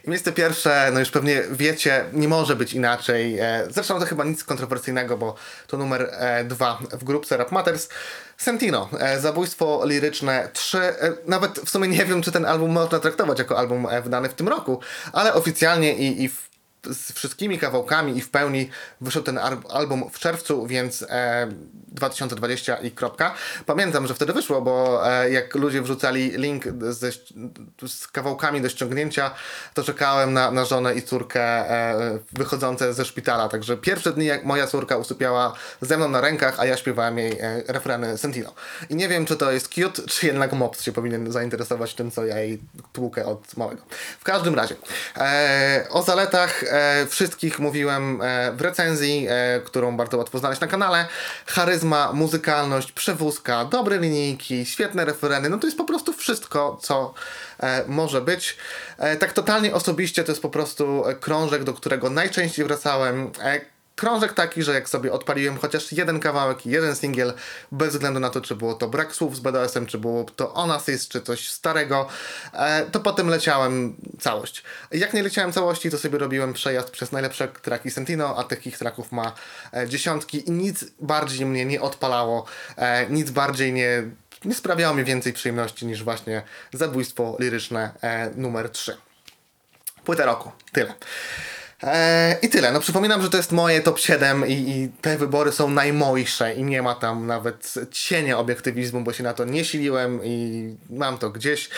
Miejsce 0.08 0.32
pierwsze, 0.32 0.90
no 0.94 1.00
już 1.00 1.12
pewnie 1.12 1.44
wiecie, 1.52 2.06
nie 2.14 2.28
może 2.28 2.56
być 2.56 2.74
inaczej. 2.74 3.40
E, 3.40 3.68
Zresztą 3.70 4.00
to 4.00 4.06
chyba 4.06 4.24
nic 4.24 4.44
kontrowersyjnego, 4.44 5.18
bo 5.18 5.36
to 5.68 5.78
numer 5.78 6.10
e, 6.12 6.44
dwa 6.44 6.80
w 6.92 7.04
grupce 7.04 7.38
Rap 7.38 7.52
Matters. 7.52 7.90
Sentino, 8.38 8.90
e, 9.00 9.20
zabójstwo 9.20 9.82
liryczne 9.86 10.50
3. 10.54 10.78
E, 10.78 11.14
nawet 11.26 11.60
w 11.60 11.70
sumie 11.70 11.88
nie 11.88 12.06
wiem, 12.06 12.22
czy 12.22 12.32
ten 12.32 12.46
album 12.46 12.72
można 12.72 13.00
traktować 13.00 13.40
jako 13.40 13.58
album 13.58 13.88
wydany 14.04 14.30
w 14.30 14.34
tym 14.34 14.48
roku, 14.48 14.80
ale 15.14 15.34
oficjalnie 15.34 15.94
i, 15.94 16.24
i 16.24 16.30
w 16.30 16.49
z 16.84 17.12
wszystkimi 17.12 17.60
kawałkami 17.60 18.18
i 18.18 18.22
w 18.22 18.30
pełni 18.30 18.70
wyszedł 19.02 19.26
ten 19.26 19.40
album 19.70 20.10
w 20.12 20.20
czerwcu, 20.20 20.68
więc 20.68 21.06
e, 21.10 21.48
2020 21.88 22.76
i 22.76 22.92
kropka. 22.92 23.34
Pamiętam, 23.66 24.08
że 24.08 24.14
wtedy 24.14 24.34
wyszło, 24.34 24.62
bo 24.62 25.02
e, 25.12 25.32
jak 25.32 25.56
ludzie 25.56 25.82
wrzucali 25.82 26.32
link 26.32 26.64
ze, 26.90 27.12
z 27.88 28.08
kawałkami 28.08 28.62
do 28.62 28.70
ściągnięcia, 28.70 29.32
to 29.74 29.84
czekałem 29.84 30.34
na, 30.34 30.52
na 30.52 30.66
żonę 30.66 30.96
i 30.96 31.02
córkę 31.02 31.42
e, 31.42 32.20
wychodzące 32.34 32.94
ze 32.94 33.06
szpitala. 33.06 33.50
Także 33.50 33.78
pierwsze 33.78 34.14
dni, 34.14 34.26
jak 34.26 34.44
moja 34.44 34.68
córka 34.68 34.98
usypiała 34.98 35.54
ze 35.82 35.98
mną 35.98 36.10
na 36.10 36.22
rękach, 36.22 36.60
a 36.60 36.66
ja 36.66 36.78
śpiewałem 36.78 37.18
jej 37.18 37.40
e, 37.40 37.64
refreny 37.68 38.18
Sentino. 38.18 38.54
I 38.90 38.96
nie 38.96 39.08
wiem, 39.08 39.26
czy 39.26 39.38
to 39.38 39.52
jest 39.52 39.68
cute, 39.68 40.02
czy 40.08 40.28
jednak 40.28 40.54
mops 40.54 40.82
się 40.82 40.92
powinien 40.92 41.32
zainteresować 41.32 41.94
tym, 41.94 42.12
co 42.12 42.26
ja 42.26 42.40
jej 42.40 42.60
tłukę 42.94 43.26
od 43.26 43.58
małego. 43.58 43.82
W 44.20 44.24
każdym 44.24 44.56
razie, 44.56 44.76
e, 45.18 45.86
o 45.90 46.04
zaletach 46.04 46.64
e, 46.70 47.08
wszystkich 47.10 47.60
mówiłem 47.60 48.22
e, 48.22 48.52
w 48.52 48.62
recenzji, 48.62 49.28
e, 49.30 49.62
którą 49.66 49.98
bardzo 49.98 50.18
łatwo 50.18 50.40
znaleźć 50.40 50.62
na 50.62 50.68
kanale. 50.68 51.08
Charyzma, 51.46 52.14
muzykalność, 52.14 52.92
przewózka, 52.92 53.66
dobre 53.66 53.98
linijki, 53.98 54.66
świetne 54.66 55.06
refereny. 55.06 55.50
No 55.50 55.58
to 55.58 55.68
jest 55.68 55.78
po 55.78 55.86
prostu 55.86 56.14
wszystko, 56.14 56.78
co 56.82 57.14
e, 57.60 57.84
może 57.88 58.22
być. 58.22 58.58
E, 58.98 59.18
tak 59.18 59.34
totalnie 59.34 59.74
osobiście 59.74 60.24
to 60.24 60.32
jest 60.32 60.42
po 60.42 60.50
prostu 60.50 61.08
e, 61.08 61.16
krążek, 61.16 61.64
do 61.64 61.74
którego 61.74 62.10
najczęściej 62.10 62.66
wracałem. 62.66 63.32
E, 63.44 63.62
Krążek 64.00 64.34
taki, 64.34 64.64
że 64.64 64.74
jak 64.74 64.90
sobie 64.90 65.14
odpaliłem 65.14 65.58
chociaż 65.58 65.92
jeden 65.92 66.20
kawałek, 66.20 66.66
jeden 66.66 66.96
singiel, 66.96 67.34
bez 67.72 67.94
względu 67.94 68.20
na 68.20 68.30
to, 68.30 68.42
czy 68.42 68.56
było 68.56 68.74
to 68.74 68.88
brak 68.88 69.16
słów 69.16 69.36
z 69.36 69.40
BDS-em, 69.40 69.86
czy 69.86 69.98
było 69.98 70.24
to 70.24 70.54
Onasys, 70.54 71.08
czy 71.08 71.22
coś 71.22 71.52
starego, 71.52 72.08
e, 72.54 72.86
to 72.86 73.00
potem 73.00 73.28
leciałem 73.28 73.96
całość. 74.20 74.64
Jak 74.92 75.14
nie 75.14 75.24
leciałem 75.24 75.52
całości, 75.52 75.92
to 75.92 75.98
sobie 75.98 76.18
robiłem 76.20 76.54
przejazd 76.54 76.90
przez 76.90 77.12
najlepsze 77.12 77.48
traki 77.48 77.92
Sentino, 77.92 78.36
a 78.38 78.44
takich 78.44 78.78
traków 78.78 79.12
ma 79.12 79.34
e, 79.74 79.90
dziesiątki 79.90 80.48
i 80.48 80.52
nic 80.52 80.86
bardziej 81.00 81.46
mnie 81.46 81.66
nie 81.66 81.82
odpalało, 81.82 82.46
e, 82.78 83.10
nic 83.10 83.32
bardziej 83.32 83.74
nie, 83.74 84.04
nie 84.46 84.56
sprawiało 84.56 84.96
mi 84.96 85.04
więcej 85.04 85.34
przyjemności 85.34 85.86
niż 85.86 86.04
właśnie 86.04 86.42
zabójstwo 86.74 87.38
liryczne 87.40 87.92
e, 88.02 88.32
numer 88.36 88.70
3. 88.70 88.98
Płytę 90.04 90.26
roku. 90.26 90.52
Tyle. 90.72 90.94
Eee, 91.84 92.38
I 92.42 92.50
tyle. 92.50 92.72
No 92.72 92.80
przypominam, 92.80 93.22
że 93.22 93.30
to 93.30 93.38
jest 93.38 93.52
moje 93.52 93.82
top 93.82 94.00
7 94.00 94.48
i, 94.48 94.52
i 94.52 94.90
te 95.02 95.18
wybory 95.18 95.52
są 95.52 95.70
najmojsze 95.70 96.54
i 96.54 96.64
nie 96.64 96.82
ma 96.82 96.96
tam 96.96 97.28
nawet 97.28 97.74
cienia 97.92 98.40
obiektywizmu, 98.40 99.02
bo 99.02 99.14
się 99.14 99.24
na 99.24 99.34
to 99.34 99.46
nie 99.46 99.66
siliłem 99.66 100.20
i 100.24 100.76
mam 100.90 101.18
to 101.18 101.30
gdzieś. 101.30 101.70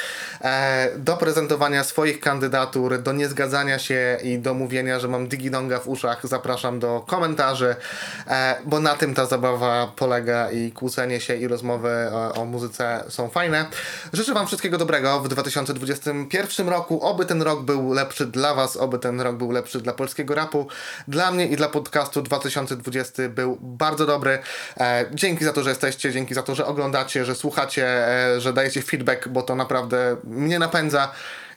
Eee, 0.41 0.89
do 0.97 1.17
prezentowania 1.17 1.83
swoich 1.83 2.19
kandydatur, 2.19 3.01
do 3.01 3.13
niezgadzania 3.13 3.79
się 3.79 4.17
i 4.23 4.39
do 4.39 4.53
mówienia, 4.53 4.99
że 4.99 5.07
mam 5.07 5.27
digidonga 5.27 5.79
w 5.79 5.87
uszach 5.87 6.27
zapraszam 6.27 6.79
do 6.79 7.03
komentarzy, 7.07 7.75
eee, 8.27 8.55
bo 8.65 8.79
na 8.79 8.95
tym 8.95 9.13
ta 9.13 9.25
zabawa 9.25 9.91
polega 9.95 10.51
i 10.51 10.71
kłócenie 10.71 11.21
się 11.21 11.35
i 11.35 11.47
rozmowy 11.47 11.89
o, 12.11 12.33
o 12.33 12.45
muzyce 12.45 13.03
są 13.09 13.29
fajne. 13.29 13.65
Życzę 14.13 14.33
wam 14.33 14.47
wszystkiego 14.47 14.77
dobrego 14.77 15.19
w 15.19 15.27
2021 15.27 16.69
roku. 16.69 17.01
Oby 17.01 17.25
ten 17.25 17.41
rok 17.41 17.63
był 17.63 17.93
lepszy 17.93 18.25
dla 18.25 18.53
was, 18.53 18.77
oby 18.77 18.99
ten 18.99 19.21
rok 19.21 19.35
był 19.35 19.51
lepszy 19.51 19.81
dla 19.81 19.90
polskiego 19.93 20.35
rapu. 20.35 20.67
Dla 21.07 21.31
mnie 21.31 21.47
i 21.47 21.55
dla 21.55 21.69
podcastu 21.69 22.21
2020 22.21 23.29
był 23.29 23.57
bardzo 23.61 24.05
dobry. 24.05 24.39
E, 24.77 25.05
dzięki 25.13 25.45
za 25.45 25.53
to, 25.53 25.63
że 25.63 25.69
jesteście, 25.69 26.11
dzięki 26.11 26.33
za 26.33 26.43
to, 26.43 26.55
że 26.55 26.65
oglądacie, 26.65 27.25
że 27.25 27.35
słuchacie, 27.35 27.87
e, 28.07 28.41
że 28.41 28.53
dajecie 28.53 28.81
feedback, 28.81 29.27
bo 29.27 29.41
to 29.41 29.55
naprawdę 29.55 30.17
mnie 30.23 30.59
napędza 30.59 31.11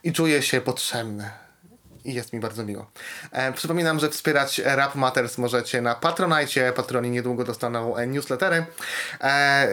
i 0.05 0.12
czuję 0.12 0.42
się 0.42 0.61
potrzebny. 0.61 1.31
I 2.05 2.14
jest 2.14 2.33
mi 2.33 2.40
bardzo 2.40 2.64
miło. 2.64 2.90
E, 3.33 3.53
przypominam, 3.53 3.99
że 3.99 4.11
wspierać 4.11 4.59
Rap 4.64 4.94
Matters 4.94 5.38
możecie 5.38 5.83
na 5.83 5.94
Patronite. 5.94 6.73
Patroni 6.73 7.11
niedługo 7.11 7.44
dostaną 7.44 7.97
e, 7.97 8.07
newslettery. 8.07 8.66
E, 9.20 9.68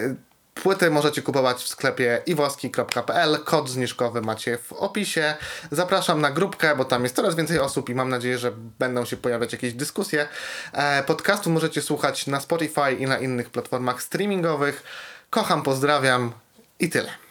Płyty 0.62 0.91
możecie 0.91 1.21
kupować 1.21 1.63
w 1.63 1.67
sklepie 1.67 2.21
iwoski.pl. 2.26 3.39
Kod 3.45 3.69
zniżkowy 3.69 4.21
macie 4.21 4.58
w 4.58 4.74
opisie. 4.74 5.36
Zapraszam 5.71 6.21
na 6.21 6.32
grupkę, 6.32 6.76
bo 6.76 6.86
tam 6.86 7.04
jest 7.04 7.15
coraz 7.15 7.36
więcej 7.36 7.60
osób 7.60 7.89
i 7.89 7.95
mam 7.95 8.10
nadzieję, 8.10 8.38
że 8.38 8.52
będą 8.80 9.06
się 9.06 9.17
pojawiać 9.17 9.52
jakieś 9.52 9.74
dyskusje. 9.74 10.28
E, 10.74 11.04
podcastu 11.04 11.50
możecie 11.50 11.82
słuchać 11.82 12.28
na 12.28 12.39
Spotify 12.39 12.93
i 13.00 13.06
na 13.06 13.17
innych 13.19 13.50
platformach 13.50 14.02
streamingowych. 14.04 14.84
Kocham, 15.30 15.63
pozdrawiam 15.63 16.32
i 16.80 16.89
tyle. 16.89 17.31